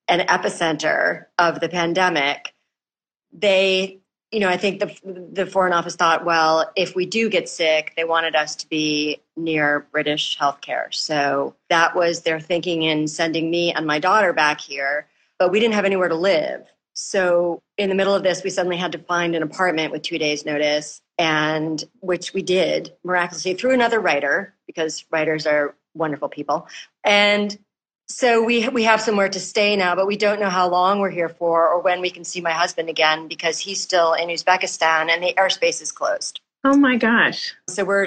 an 0.09 0.27
epicenter 0.27 1.27
of 1.39 1.61
the 1.61 1.69
pandemic. 1.69 2.55
They, 3.33 3.99
you 4.33 4.41
know, 4.41 4.49
I 4.49 4.57
think 4.57 4.81
the, 4.81 5.29
the 5.33 5.47
Foreign 5.47 5.73
Office 5.73 5.97
thought, 5.97 6.25
well, 6.25 6.71
if 6.77 6.97
we 6.97 7.07
do 7.07 7.29
get 7.29 7.49
sick, 7.49 7.93
they 7.97 8.05
wanted 8.05 8.35
us 8.35 8.57
to 8.57 8.69
be 8.69 9.21
near 9.37 9.87
British 9.93 10.39
healthcare. 10.39 10.93
So 10.95 11.55
that 11.69 11.95
was 11.95 12.23
their 12.23 12.41
thinking 12.41 12.83
in 12.83 13.07
sending 13.07 13.51
me 13.51 13.73
and 13.73 13.87
my 13.87 13.99
daughter 13.99 14.33
back 14.33 14.61
here. 14.61 15.07
But 15.39 15.53
we 15.53 15.61
didn't 15.61 15.75
have 15.75 15.85
anywhere 15.85 16.09
to 16.09 16.15
live. 16.15 16.67
So 16.97 17.63
in 17.77 17.91
the 17.91 17.95
middle 17.95 18.15
of 18.15 18.23
this, 18.23 18.43
we 18.43 18.49
suddenly 18.49 18.79
had 18.79 18.93
to 18.93 18.99
find 18.99 19.37
an 19.37 19.43
apartment 19.43 19.93
with 19.93 20.03
two 20.03 20.19
days' 20.19 20.47
notice, 20.47 21.03
and 21.19 21.83
which 22.01 22.33
we 22.33 22.43
did 22.43 22.95
miraculously 23.05 23.53
through 23.53 23.73
another 23.73 24.01
writer 24.01 24.55
because 24.67 25.05
writers 25.11 25.47
are 25.47 25.77
wonderful 25.95 26.31
people. 26.31 26.67
And 27.05 27.57
so 28.09 28.43
we 28.43 28.67
we 28.71 28.85
have 28.85 29.03
somewhere 29.03 29.29
to 29.29 29.41
stay 29.41 29.77
now, 29.77 29.95
but 29.95 30.07
we 30.07 30.17
don't 30.17 30.41
know 30.41 30.49
how 30.49 30.71
long 30.71 31.01
we're 31.01 31.11
here 31.11 31.29
for 31.29 31.69
or 31.69 31.81
when 31.81 32.01
we 32.01 32.09
can 32.09 32.25
see 32.25 32.41
my 32.41 32.53
husband 32.53 32.89
again 32.89 33.29
because 33.29 33.59
he's 33.59 33.83
still 33.83 34.15
in 34.15 34.29
Uzbekistan 34.29 35.11
and 35.11 35.23
the 35.23 35.35
airspace 35.37 35.83
is 35.83 35.93
closed. 35.93 36.41
Oh 36.65 36.79
my 36.79 36.97
gosh! 36.97 37.55
So 37.69 37.85
we're 37.85 38.07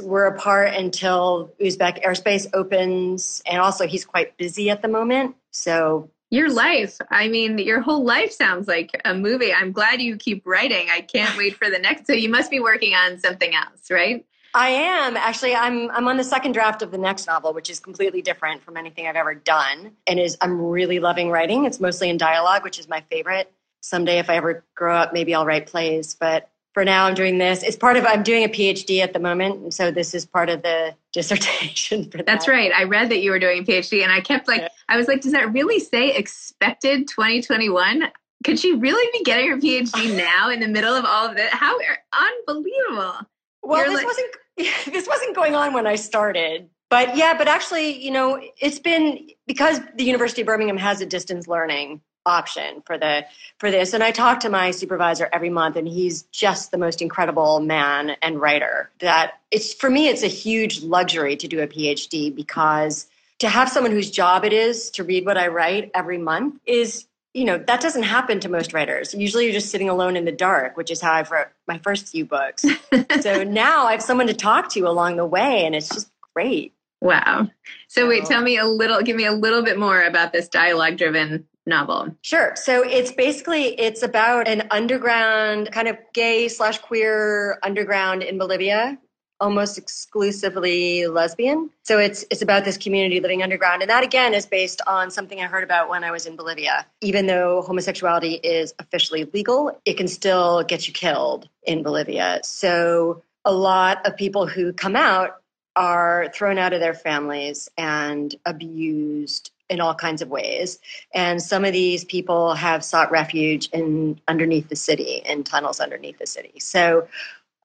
we're 0.00 0.26
apart 0.26 0.74
until 0.74 1.52
Uzbek 1.60 2.02
airspace 2.02 2.46
opens, 2.54 3.42
and 3.44 3.60
also 3.60 3.86
he's 3.86 4.06
quite 4.06 4.38
busy 4.38 4.70
at 4.70 4.80
the 4.80 4.88
moment. 4.88 5.36
So 5.50 6.08
your 6.32 6.50
life. 6.50 6.98
I 7.10 7.28
mean, 7.28 7.58
your 7.58 7.80
whole 7.80 8.04
life 8.04 8.32
sounds 8.32 8.66
like 8.66 8.98
a 9.04 9.14
movie. 9.14 9.52
I'm 9.52 9.70
glad 9.70 10.00
you 10.00 10.16
keep 10.16 10.46
writing. 10.46 10.88
I 10.90 11.02
can't 11.02 11.36
wait 11.36 11.56
for 11.56 11.68
the 11.68 11.78
next. 11.78 12.06
So 12.06 12.14
you 12.14 12.30
must 12.30 12.50
be 12.50 12.58
working 12.58 12.94
on 12.94 13.18
something 13.18 13.54
else, 13.54 13.90
right? 13.90 14.24
I 14.54 14.70
am 14.70 15.16
actually. 15.16 15.54
I'm 15.54 15.90
I'm 15.90 16.08
on 16.08 16.16
the 16.16 16.24
second 16.24 16.52
draft 16.52 16.80
of 16.82 16.90
the 16.90 16.98
next 16.98 17.26
novel, 17.26 17.52
which 17.52 17.68
is 17.68 17.80
completely 17.80 18.22
different 18.22 18.62
from 18.62 18.76
anything 18.76 19.06
I've 19.06 19.16
ever 19.16 19.34
done, 19.34 19.92
and 20.06 20.18
is 20.18 20.36
I'm 20.40 20.60
really 20.60 20.98
loving 20.98 21.30
writing. 21.30 21.64
It's 21.66 21.80
mostly 21.80 22.08
in 22.08 22.16
dialogue, 22.16 22.64
which 22.64 22.78
is 22.78 22.88
my 22.88 23.02
favorite. 23.10 23.52
Someday, 23.80 24.18
if 24.18 24.30
I 24.30 24.36
ever 24.36 24.64
grow 24.74 24.96
up, 24.96 25.12
maybe 25.12 25.34
I'll 25.34 25.46
write 25.46 25.66
plays. 25.66 26.14
But 26.14 26.48
for 26.72 26.84
now 26.84 27.06
i'm 27.06 27.14
doing 27.14 27.38
this. 27.38 27.62
It's 27.62 27.76
part 27.76 27.96
of 27.96 28.04
i'm 28.04 28.22
doing 28.22 28.44
a 28.44 28.48
phd 28.48 29.00
at 29.00 29.12
the 29.12 29.18
moment 29.18 29.56
and 29.60 29.74
so 29.74 29.90
this 29.90 30.14
is 30.14 30.26
part 30.26 30.48
of 30.48 30.62
the 30.62 30.94
dissertation 31.12 32.10
for 32.10 32.18
that. 32.18 32.26
that's 32.26 32.48
right. 32.48 32.72
I 32.74 32.84
read 32.84 33.10
that 33.10 33.20
you 33.20 33.30
were 33.30 33.38
doing 33.38 33.62
a 33.62 33.64
phd 33.64 34.02
and 34.02 34.12
i 34.12 34.20
kept 34.20 34.48
like 34.48 34.62
yeah. 34.62 34.68
i 34.88 34.96
was 34.96 35.08
like 35.08 35.20
does 35.20 35.32
that 35.32 35.52
really 35.52 35.78
say 35.78 36.14
expected 36.14 37.08
2021 37.08 38.10
could 38.44 38.58
she 38.58 38.74
really 38.74 39.08
be 39.12 39.22
getting 39.24 39.48
her 39.50 39.56
phd 39.56 40.16
now 40.36 40.50
in 40.50 40.60
the 40.60 40.68
middle 40.68 40.94
of 40.94 41.04
all 41.04 41.28
of 41.28 41.36
this 41.36 41.50
how 41.52 41.76
unbelievable. 42.12 43.14
Well 43.62 43.78
You're 43.78 43.90
this 43.90 43.96
like, 43.96 44.06
wasn't 44.06 44.36
this 44.92 45.06
wasn't 45.06 45.34
going 45.34 45.54
on 45.54 45.72
when 45.72 45.86
i 45.86 45.94
started 45.94 46.68
but 46.90 47.16
yeah 47.16 47.36
but 47.36 47.48
actually 47.48 48.02
you 48.02 48.10
know 48.10 48.40
it's 48.60 48.78
been 48.78 49.28
because 49.46 49.80
the 49.96 50.04
university 50.04 50.42
of 50.42 50.46
birmingham 50.46 50.76
has 50.76 51.00
a 51.00 51.06
distance 51.06 51.48
learning 51.48 52.00
option 52.26 52.82
for 52.86 52.98
the 52.98 53.24
for 53.58 53.70
this. 53.70 53.92
And 53.92 54.02
i 54.02 54.10
talk 54.10 54.40
to 54.40 54.50
my 54.50 54.70
supervisor 54.70 55.28
every 55.32 55.50
month 55.50 55.76
and 55.76 55.88
he's 55.88 56.22
just 56.24 56.70
the 56.70 56.78
most 56.78 57.02
incredible 57.02 57.60
man 57.60 58.10
and 58.22 58.40
writer. 58.40 58.90
That 59.00 59.40
it's 59.50 59.72
for 59.74 59.90
me 59.90 60.08
it's 60.08 60.22
a 60.22 60.28
huge 60.28 60.82
luxury 60.82 61.36
to 61.36 61.48
do 61.48 61.60
a 61.60 61.66
phd 61.66 62.34
because 62.34 63.06
to 63.38 63.48
have 63.48 63.68
someone 63.68 63.92
whose 63.92 64.10
job 64.10 64.44
it 64.44 64.52
is 64.52 64.90
to 64.90 65.04
read 65.04 65.26
what 65.26 65.36
i 65.36 65.48
write 65.48 65.90
every 65.94 66.18
month 66.18 66.60
is 66.66 67.06
you 67.34 67.44
know 67.44 67.58
that 67.58 67.80
doesn't 67.80 68.02
happen 68.02 68.40
to 68.40 68.48
most 68.48 68.72
writers. 68.72 69.14
Usually 69.14 69.44
you're 69.44 69.54
just 69.54 69.70
sitting 69.70 69.88
alone 69.88 70.16
in 70.16 70.24
the 70.24 70.32
dark 70.32 70.76
which 70.76 70.90
is 70.90 71.00
how 71.00 71.12
i've 71.12 71.30
wrote 71.30 71.48
my 71.66 71.78
first 71.78 72.08
few 72.08 72.24
books. 72.24 72.64
So 73.20 73.44
now 73.44 73.86
i 73.86 73.92
have 73.92 74.02
someone 74.02 74.26
to 74.28 74.34
talk 74.34 74.70
to 74.70 74.80
along 74.80 75.16
the 75.16 75.26
way 75.26 75.64
and 75.66 75.74
it's 75.74 75.88
just 75.88 76.10
great. 76.34 76.72
Wow. 77.00 77.48
So 77.88 78.08
wait 78.08 78.24
tell 78.26 78.42
me 78.42 78.58
a 78.58 78.64
little 78.64 79.02
give 79.02 79.16
me 79.16 79.26
a 79.26 79.32
little 79.32 79.62
bit 79.62 79.78
more 79.78 80.02
about 80.02 80.32
this 80.32 80.48
dialogue 80.48 80.96
driven 80.96 81.46
novel? 81.66 82.14
Sure. 82.22 82.52
So 82.56 82.82
it's 82.82 83.12
basically 83.12 83.78
it's 83.80 84.02
about 84.02 84.48
an 84.48 84.66
underground 84.70 85.70
kind 85.72 85.88
of 85.88 85.96
gay 86.12 86.48
slash 86.48 86.78
queer 86.78 87.58
underground 87.62 88.22
in 88.22 88.38
Bolivia, 88.38 88.98
almost 89.40 89.78
exclusively 89.78 91.06
lesbian. 91.06 91.70
So 91.82 91.98
it's 91.98 92.24
it's 92.30 92.42
about 92.42 92.64
this 92.64 92.76
community 92.76 93.20
living 93.20 93.42
underground, 93.42 93.82
and 93.82 93.90
that 93.90 94.04
again 94.04 94.34
is 94.34 94.46
based 94.46 94.80
on 94.86 95.10
something 95.10 95.40
I 95.40 95.46
heard 95.46 95.64
about 95.64 95.88
when 95.88 96.04
I 96.04 96.10
was 96.10 96.26
in 96.26 96.36
Bolivia. 96.36 96.86
Even 97.00 97.26
though 97.26 97.62
homosexuality 97.62 98.34
is 98.42 98.74
officially 98.78 99.24
legal, 99.32 99.78
it 99.84 99.94
can 99.96 100.08
still 100.08 100.62
get 100.64 100.86
you 100.86 100.92
killed 100.92 101.48
in 101.64 101.82
Bolivia. 101.82 102.40
So 102.42 103.22
a 103.44 103.52
lot 103.52 104.06
of 104.06 104.16
people 104.16 104.46
who 104.46 104.72
come 104.72 104.96
out 104.96 105.38
are 105.74 106.30
thrown 106.34 106.58
out 106.58 106.72
of 106.72 106.80
their 106.80 106.94
families 106.94 107.68
and 107.78 108.34
abused 108.44 109.50
in 109.72 109.80
all 109.80 109.94
kinds 109.94 110.20
of 110.20 110.28
ways. 110.28 110.78
And 111.14 111.42
some 111.42 111.64
of 111.64 111.72
these 111.72 112.04
people 112.04 112.54
have 112.54 112.84
sought 112.84 113.10
refuge 113.10 113.68
in 113.72 114.20
underneath 114.28 114.68
the 114.68 114.76
city, 114.76 115.22
in 115.24 115.44
tunnels 115.44 115.80
underneath 115.80 116.18
the 116.18 116.26
city. 116.26 116.60
So 116.60 117.08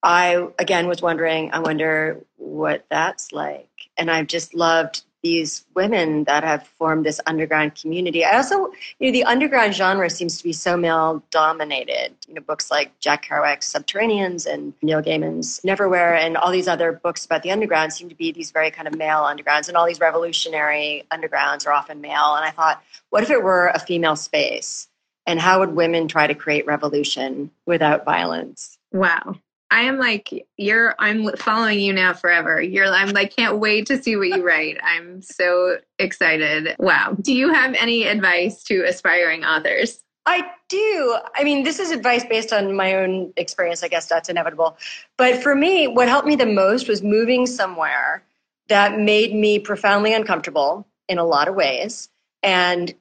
I 0.01 0.47
again 0.57 0.87
was 0.87 1.01
wondering, 1.01 1.51
I 1.51 1.59
wonder 1.59 2.23
what 2.37 2.85
that's 2.89 3.33
like. 3.33 3.67
And 3.97 4.09
I've 4.09 4.27
just 4.27 4.53
loved 4.53 5.03
these 5.23 5.65
women 5.75 6.23
that 6.25 6.43
have 6.43 6.67
formed 6.79 7.05
this 7.05 7.19
underground 7.25 7.75
community. 7.75 8.23
I 8.23 8.37
also, 8.37 8.71
you 8.99 9.07
know, 9.07 9.11
the 9.11 9.23
underground 9.23 9.73
genre 9.73 10.09
seems 10.09 10.37
to 10.37 10.43
be 10.43 10.53
so 10.53 10.77
male 10.77 11.23
dominated. 11.31 12.13
You 12.27 12.35
know, 12.35 12.41
books 12.41 12.69
like 12.69 12.97
Jack 12.99 13.25
Kerouac's 13.25 13.71
Subterraneans 13.71 14.45
and 14.45 14.73
Neil 14.81 15.01
Gaiman's 15.01 15.59
Neverwhere 15.65 16.17
and 16.17 16.37
all 16.37 16.51
these 16.51 16.67
other 16.67 16.91
books 16.91 17.25
about 17.25 17.43
the 17.43 17.51
underground 17.51 17.93
seem 17.93 18.09
to 18.09 18.15
be 18.15 18.31
these 18.31 18.51
very 18.51 18.71
kind 18.71 18.87
of 18.87 18.95
male 18.95 19.23
undergrounds. 19.23 19.67
And 19.67 19.75
all 19.75 19.87
these 19.87 19.99
revolutionary 19.99 21.03
undergrounds 21.11 21.65
are 21.67 21.71
often 21.71 22.01
male. 22.01 22.35
And 22.35 22.45
I 22.45 22.51
thought, 22.51 22.83
what 23.09 23.23
if 23.23 23.29
it 23.29 23.43
were 23.43 23.67
a 23.67 23.79
female 23.79 24.15
space? 24.15 24.87
And 25.25 25.39
how 25.39 25.59
would 25.59 25.75
women 25.75 26.07
try 26.07 26.27
to 26.27 26.35
create 26.35 26.65
revolution 26.65 27.51
without 27.65 28.05
violence? 28.05 28.77
Wow. 28.93 29.35
I 29.69 29.81
am 29.81 29.97
like 29.97 30.47
you're 30.57 30.95
I'm 30.99 31.29
following 31.35 31.79
you 31.79 31.93
now 31.93 32.13
forever. 32.13 32.61
You're 32.61 32.87
I'm 32.87 33.09
like 33.09 33.35
can't 33.35 33.59
wait 33.59 33.85
to 33.87 34.01
see 34.01 34.15
what 34.15 34.29
you 34.29 34.45
write. 34.45 34.77
I'm 34.83 35.21
so 35.21 35.77
excited. 35.99 36.75
Wow. 36.79 37.17
Do 37.19 37.33
you 37.33 37.53
have 37.53 37.73
any 37.73 38.05
advice 38.05 38.63
to 38.63 38.83
aspiring 38.85 39.43
authors? 39.43 40.03
I 40.25 40.45
do. 40.67 41.17
I 41.35 41.43
mean, 41.45 41.63
this 41.63 41.79
is 41.79 41.91
advice 41.91 42.25
based 42.25 42.51
on 42.51 42.75
my 42.75 42.95
own 42.95 43.31
experience. 43.37 43.81
I 43.81 43.87
guess 43.87 44.07
that's 44.07 44.27
inevitable. 44.27 44.77
But 45.17 45.41
for 45.41 45.55
me, 45.55 45.87
what 45.87 46.09
helped 46.09 46.27
me 46.27 46.35
the 46.35 46.45
most 46.45 46.89
was 46.89 47.01
moving 47.01 47.45
somewhere 47.45 48.23
that 48.67 48.99
made 48.99 49.33
me 49.33 49.57
profoundly 49.57 50.13
uncomfortable 50.13 50.85
in 51.07 51.17
a 51.17 51.23
lot 51.23 51.47
of 51.47 51.55
ways 51.55 52.09
and 52.43 52.93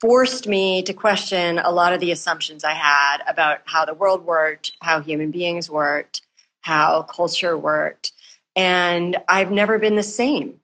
forced 0.00 0.46
me 0.46 0.82
to 0.82 0.92
question 0.92 1.58
a 1.58 1.70
lot 1.70 1.92
of 1.92 2.00
the 2.00 2.12
assumptions 2.12 2.64
I 2.64 2.74
had 2.74 3.18
about 3.26 3.60
how 3.64 3.84
the 3.84 3.94
world 3.94 4.24
worked, 4.24 4.72
how 4.80 5.00
human 5.00 5.30
beings 5.30 5.70
worked, 5.70 6.22
how 6.60 7.02
culture 7.02 7.56
worked. 7.56 8.12
And 8.54 9.16
I've 9.28 9.50
never 9.50 9.78
been 9.78 9.96
the 9.96 10.02
same. 10.02 10.60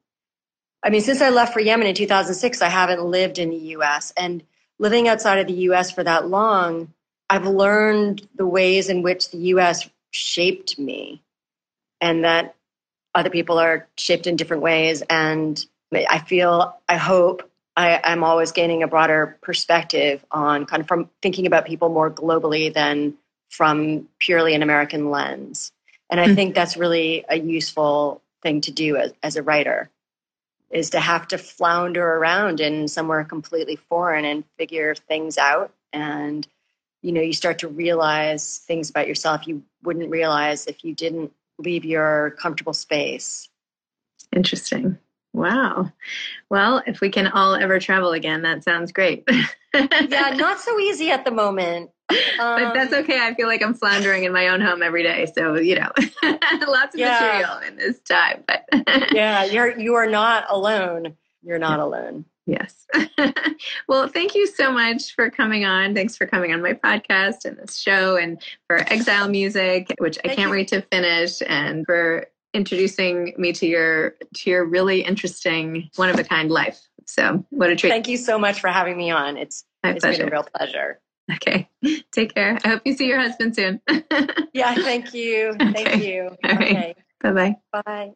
I 0.83 0.91
mean, 0.91 1.01
since 1.01 1.21
I 1.21 1.31
left 1.31 1.53
for 1.53 1.61
Yemen 1.61 1.87
in 1.87 1.95
2006, 1.95 2.61
I 2.61 2.69
haven't 2.69 3.05
lived 3.05 3.39
in 3.39 3.51
the 3.51 3.57
US. 3.77 4.13
And 4.17 4.43
living 4.79 5.09
outside 5.09 5.39
of 5.39 5.47
the 5.47 5.61
US 5.71 5.91
for 5.91 6.03
that 6.03 6.29
long, 6.29 6.93
I've 7.31 7.47
learned 7.47 8.27
the 8.35 8.47
ways 8.47 8.89
in 8.89 9.03
which 9.03 9.31
the 9.31 9.39
US 9.39 9.89
shaped 10.11 10.79
me 10.79 11.23
and 12.01 12.25
that 12.25 12.57
other 13.15 13.31
people 13.31 13.59
are 13.59 13.87
shaped 13.97 14.27
in 14.27 14.37
different 14.37 14.63
ways. 14.63 15.03
And 15.09 15.65
I 15.95 16.19
feel, 16.19 16.77
I 16.89 16.97
hope 16.97 17.49
I, 17.77 18.13
am 18.13 18.23
always 18.25 18.53
gaining 18.53 18.83
a 18.83 18.89
broader 18.89 19.39
perspective 19.43 20.25
on 20.31 20.67
kind 20.67 20.81
of 20.83 20.89
from 20.89 21.09
thinking 21.23 21.47
about 21.47 21.65
people 21.65 21.89
more 21.89 22.11
globally 22.11 22.73
than 22.73 23.15
from 23.49 24.09
purely 24.19 24.55
an 24.55 24.63
American 24.63 25.11
lens. 25.11 25.73
And 26.11 26.21
I 26.21 26.27
mm-hmm. 26.27 26.35
think 26.35 26.55
that's 26.55 26.77
really 26.77 27.25
a 27.29 27.39
useful 27.39 28.21
thing 28.43 28.61
to 28.63 28.71
do 28.71 28.97
as, 28.97 29.13
as 29.23 29.37
a 29.37 29.43
writer 29.43 29.91
is 30.71 30.91
to 30.91 31.01
have 31.01 31.29
to 31.29 31.39
flounder 31.39 32.17
around 32.17 32.61
in 32.61 32.89
somewhere 32.89 33.25
completely 33.25 33.77
foreign 33.77 34.25
and 34.25 34.45
figure 34.57 34.95
things 34.95 35.37
out. 35.37 35.73
And, 35.93 36.49
you 37.03 37.13
know, 37.13 37.21
you 37.21 37.35
start 37.35 37.59
to 37.59 37.69
realize 37.69 38.59
things 38.67 38.89
about 38.89 39.07
yourself 39.07 39.47
you 39.47 39.63
wouldn't 39.83 40.11
realize 40.11 40.67
if 40.67 40.83
you 40.83 40.95
didn't 40.95 41.33
leave 41.59 41.85
your 41.85 42.31
comfortable 42.41 42.73
space. 42.73 43.51
Interesting. 44.35 44.99
Wow. 45.33 45.91
Well, 46.51 46.83
if 46.87 47.01
we 47.01 47.09
can 47.09 47.27
all 47.27 47.55
ever 47.55 47.81
travel 47.81 48.13
again, 48.13 48.43
that 48.43 48.65
sounds 48.65 48.93
great. 48.93 49.27
yeah, 49.75 50.35
not 50.37 50.61
so 50.61 50.79
easy 50.79 51.11
at 51.11 51.25
the 51.25 51.31
moment. 51.31 51.91
Um, 52.11 52.63
but 52.63 52.75
that's 52.75 52.93
okay. 52.93 53.19
I 53.21 53.35
feel 53.35 53.47
like 53.47 53.63
I'm 53.63 53.73
floundering 53.73 54.25
in 54.25 54.33
my 54.33 54.49
own 54.49 54.61
home 54.61 54.83
every 54.83 55.03
day. 55.03 55.27
So, 55.35 55.55
you 55.55 55.77
know, 55.77 55.91
lots 56.67 56.95
of 56.95 57.01
yeah. 57.01 57.21
material 57.21 57.59
in 57.67 57.77
this 57.77 58.01
time. 58.01 58.45
But 58.47 58.65
yeah, 59.13 59.45
you're 59.45 59.79
you 59.79 59.95
are 59.95 60.07
not 60.07 60.45
alone. 60.51 61.17
You're 61.43 61.59
not 61.59 61.79
yeah. 61.79 61.85
alone. 61.85 62.25
Yes. 62.45 62.87
well, 63.89 64.09
thank 64.09 64.35
you 64.35 64.47
so 64.47 64.73
much 64.73 65.15
for 65.15 65.31
coming 65.31 65.65
on. 65.65 65.95
Thanks 65.95 66.17
for 66.17 66.27
coming 66.27 66.53
on 66.53 66.61
my 66.61 66.75
podcast 66.75 67.45
and 67.45 67.57
this 67.57 67.79
show 67.79 68.17
and 68.17 68.43
for 68.67 68.79
Exile 68.93 69.29
Music, 69.29 69.95
which 69.99 70.19
I 70.25 70.29
can't 70.29 70.49
you. 70.49 70.51
wait 70.51 70.69
to 70.69 70.83
finish, 70.83 71.41
and 71.47 71.87
for 71.87 72.27
introducing 72.55 73.35
me 73.37 73.53
to 73.53 73.67
your 73.67 74.15
to 74.35 74.51
your 74.51 74.65
really 74.65 75.03
interesting 75.03 75.91
one 75.97 76.09
of 76.09 76.19
a 76.19 76.25
kind 76.25 76.51
life. 76.51 76.81
So 77.07 77.45
what 77.51 77.71
a 77.71 77.77
treat. 77.77 77.91
Thank 77.91 78.09
you 78.09 78.17
so 78.17 78.39
much 78.39 78.61
for 78.61 78.69
having 78.69 78.97
me 78.97 79.11
on. 79.11 79.37
It's 79.37 79.65
My 79.83 79.91
it's 79.91 80.05
pleasure. 80.05 80.25
been 80.25 80.29
a 80.29 80.33
real 80.33 80.47
pleasure. 80.57 81.01
Okay. 81.33 81.69
Take 82.13 82.35
care. 82.35 82.59
I 82.65 82.69
hope 82.69 82.83
you 82.85 82.95
see 82.95 83.07
your 83.07 83.21
husband 83.21 83.55
soon. 83.55 83.81
yeah, 84.53 84.75
thank 84.75 85.15
you. 85.15 85.55
Thank 85.59 85.79
okay. 85.79 86.07
you. 86.07 86.37
Okay. 86.45 86.95
Bye-bye. 87.21 87.57
Bye. 87.85 88.13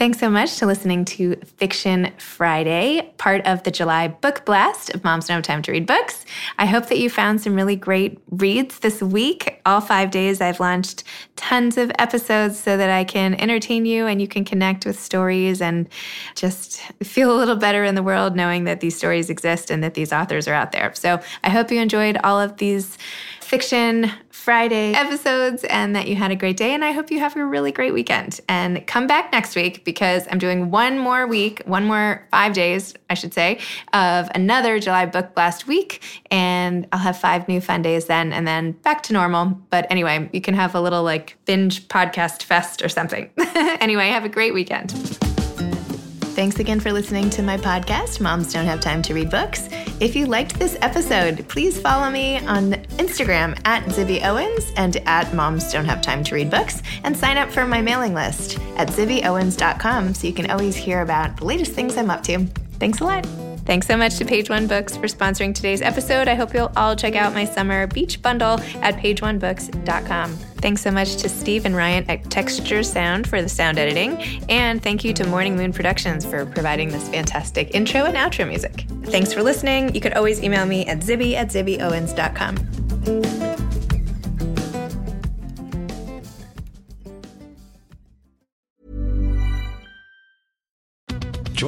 Thanks 0.00 0.18
so 0.18 0.30
much 0.30 0.56
to 0.56 0.64
listening 0.64 1.04
to 1.04 1.36
Fiction 1.58 2.10
Friday, 2.16 3.12
part 3.18 3.46
of 3.46 3.64
the 3.64 3.70
July 3.70 4.08
Book 4.08 4.46
Blast 4.46 4.88
of 4.94 5.04
Moms 5.04 5.28
Have 5.28 5.42
Time 5.42 5.60
to 5.60 5.72
Read 5.72 5.84
Books. 5.84 6.24
I 6.56 6.64
hope 6.64 6.86
that 6.86 6.96
you 6.96 7.10
found 7.10 7.42
some 7.42 7.54
really 7.54 7.76
great 7.76 8.18
reads 8.30 8.78
this 8.78 9.02
week. 9.02 9.60
All 9.66 9.82
five 9.82 10.10
days, 10.10 10.40
I've 10.40 10.58
launched 10.58 11.04
tons 11.36 11.76
of 11.76 11.92
episodes 11.98 12.58
so 12.58 12.78
that 12.78 12.88
I 12.88 13.04
can 13.04 13.34
entertain 13.34 13.84
you 13.84 14.06
and 14.06 14.22
you 14.22 14.26
can 14.26 14.42
connect 14.42 14.86
with 14.86 14.98
stories 14.98 15.60
and 15.60 15.86
just 16.34 16.80
feel 17.02 17.30
a 17.30 17.36
little 17.36 17.56
better 17.56 17.84
in 17.84 17.94
the 17.94 18.02
world 18.02 18.34
knowing 18.34 18.64
that 18.64 18.80
these 18.80 18.96
stories 18.96 19.28
exist 19.28 19.70
and 19.70 19.84
that 19.84 19.92
these 19.92 20.14
authors 20.14 20.48
are 20.48 20.54
out 20.54 20.72
there. 20.72 20.94
So 20.94 21.20
I 21.44 21.50
hope 21.50 21.70
you 21.70 21.78
enjoyed 21.78 22.16
all 22.24 22.40
of 22.40 22.56
these 22.56 22.96
fiction 23.42 24.10
Friday 24.40 24.94
episodes 24.94 25.64
and 25.64 25.94
that 25.94 26.08
you 26.08 26.16
had 26.16 26.30
a 26.30 26.36
great 26.36 26.56
day. 26.56 26.72
And 26.72 26.82
I 26.82 26.92
hope 26.92 27.10
you 27.10 27.18
have 27.18 27.36
a 27.36 27.44
really 27.44 27.72
great 27.72 27.92
weekend. 27.92 28.40
And 28.48 28.86
come 28.86 29.06
back 29.06 29.32
next 29.32 29.54
week 29.54 29.84
because 29.84 30.26
I'm 30.30 30.38
doing 30.38 30.70
one 30.70 30.98
more 30.98 31.26
week, 31.26 31.62
one 31.66 31.84
more 31.84 32.26
five 32.30 32.54
days, 32.54 32.94
I 33.10 33.14
should 33.14 33.34
say, 33.34 33.60
of 33.92 34.30
another 34.34 34.80
July 34.80 35.04
Book 35.04 35.34
Blast 35.34 35.66
week. 35.66 36.02
And 36.30 36.88
I'll 36.90 36.98
have 37.00 37.18
five 37.18 37.48
new 37.48 37.60
fun 37.60 37.82
days 37.82 38.06
then 38.06 38.32
and 38.32 38.48
then 38.48 38.72
back 38.72 39.02
to 39.04 39.12
normal. 39.12 39.60
But 39.68 39.86
anyway, 39.90 40.30
you 40.32 40.40
can 40.40 40.54
have 40.54 40.74
a 40.74 40.80
little 40.80 41.02
like 41.02 41.36
binge 41.44 41.86
podcast 41.88 42.42
fest 42.42 42.82
or 42.82 42.88
something. 42.88 43.28
anyway, 43.38 44.08
have 44.08 44.24
a 44.24 44.30
great 44.30 44.54
weekend. 44.54 45.29
Thanks 46.40 46.58
again 46.58 46.80
for 46.80 46.90
listening 46.90 47.28
to 47.30 47.42
my 47.42 47.58
podcast, 47.58 48.18
Moms 48.18 48.50
Don't 48.50 48.64
Have 48.64 48.80
Time 48.80 49.02
to 49.02 49.12
Read 49.12 49.28
Books. 49.28 49.68
If 50.00 50.16
you 50.16 50.24
liked 50.24 50.58
this 50.58 50.74
episode, 50.80 51.46
please 51.48 51.78
follow 51.78 52.08
me 52.08 52.38
on 52.46 52.72
Instagram 52.96 53.60
at 53.66 53.84
Zibby 53.84 54.24
Owens 54.24 54.72
and 54.78 54.96
at 55.06 55.34
Moms 55.34 55.70
Don't 55.70 55.84
Have 55.84 56.00
Time 56.00 56.24
to 56.24 56.34
Read 56.34 56.50
Books 56.50 56.82
and 57.04 57.14
sign 57.14 57.36
up 57.36 57.50
for 57.50 57.66
my 57.66 57.82
mailing 57.82 58.14
list 58.14 58.58
at 58.78 58.88
zibbyowens.com 58.88 60.14
so 60.14 60.26
you 60.26 60.32
can 60.32 60.50
always 60.50 60.74
hear 60.76 61.02
about 61.02 61.36
the 61.36 61.44
latest 61.44 61.72
things 61.72 61.98
I'm 61.98 62.10
up 62.10 62.22
to. 62.22 62.46
Thanks 62.78 63.00
a 63.00 63.04
lot. 63.04 63.26
Thanks 63.66 63.86
so 63.86 63.98
much 63.98 64.16
to 64.16 64.24
Page 64.24 64.48
One 64.48 64.66
Books 64.66 64.96
for 64.96 65.08
sponsoring 65.08 65.54
today's 65.54 65.82
episode. 65.82 66.26
I 66.26 66.36
hope 66.36 66.54
you'll 66.54 66.72
all 66.74 66.96
check 66.96 67.16
out 67.16 67.34
my 67.34 67.44
summer 67.44 67.86
beach 67.86 68.22
bundle 68.22 68.58
at 68.80 68.96
pageonebooks.com. 68.96 70.38
Thanks 70.60 70.82
so 70.82 70.90
much 70.90 71.16
to 71.16 71.28
Steve 71.28 71.64
and 71.64 71.74
Ryan 71.74 72.08
at 72.10 72.30
Texture 72.30 72.82
Sound 72.82 73.28
for 73.28 73.42
the 73.42 73.48
sound 73.48 73.78
editing. 73.78 74.22
And 74.48 74.82
thank 74.82 75.04
you 75.04 75.12
to 75.14 75.26
Morning 75.26 75.56
Moon 75.56 75.72
Productions 75.72 76.24
for 76.24 76.46
providing 76.46 76.90
this 76.90 77.08
fantastic 77.08 77.74
intro 77.74 78.04
and 78.04 78.16
outro 78.16 78.46
music. 78.46 78.86
Thanks 79.04 79.32
for 79.32 79.42
listening. 79.42 79.94
You 79.94 80.00
could 80.00 80.14
always 80.14 80.42
email 80.42 80.66
me 80.66 80.86
at 80.86 80.98
zibby 80.98 81.34
at 81.34 81.48
zibbyowens.com. 81.48 83.49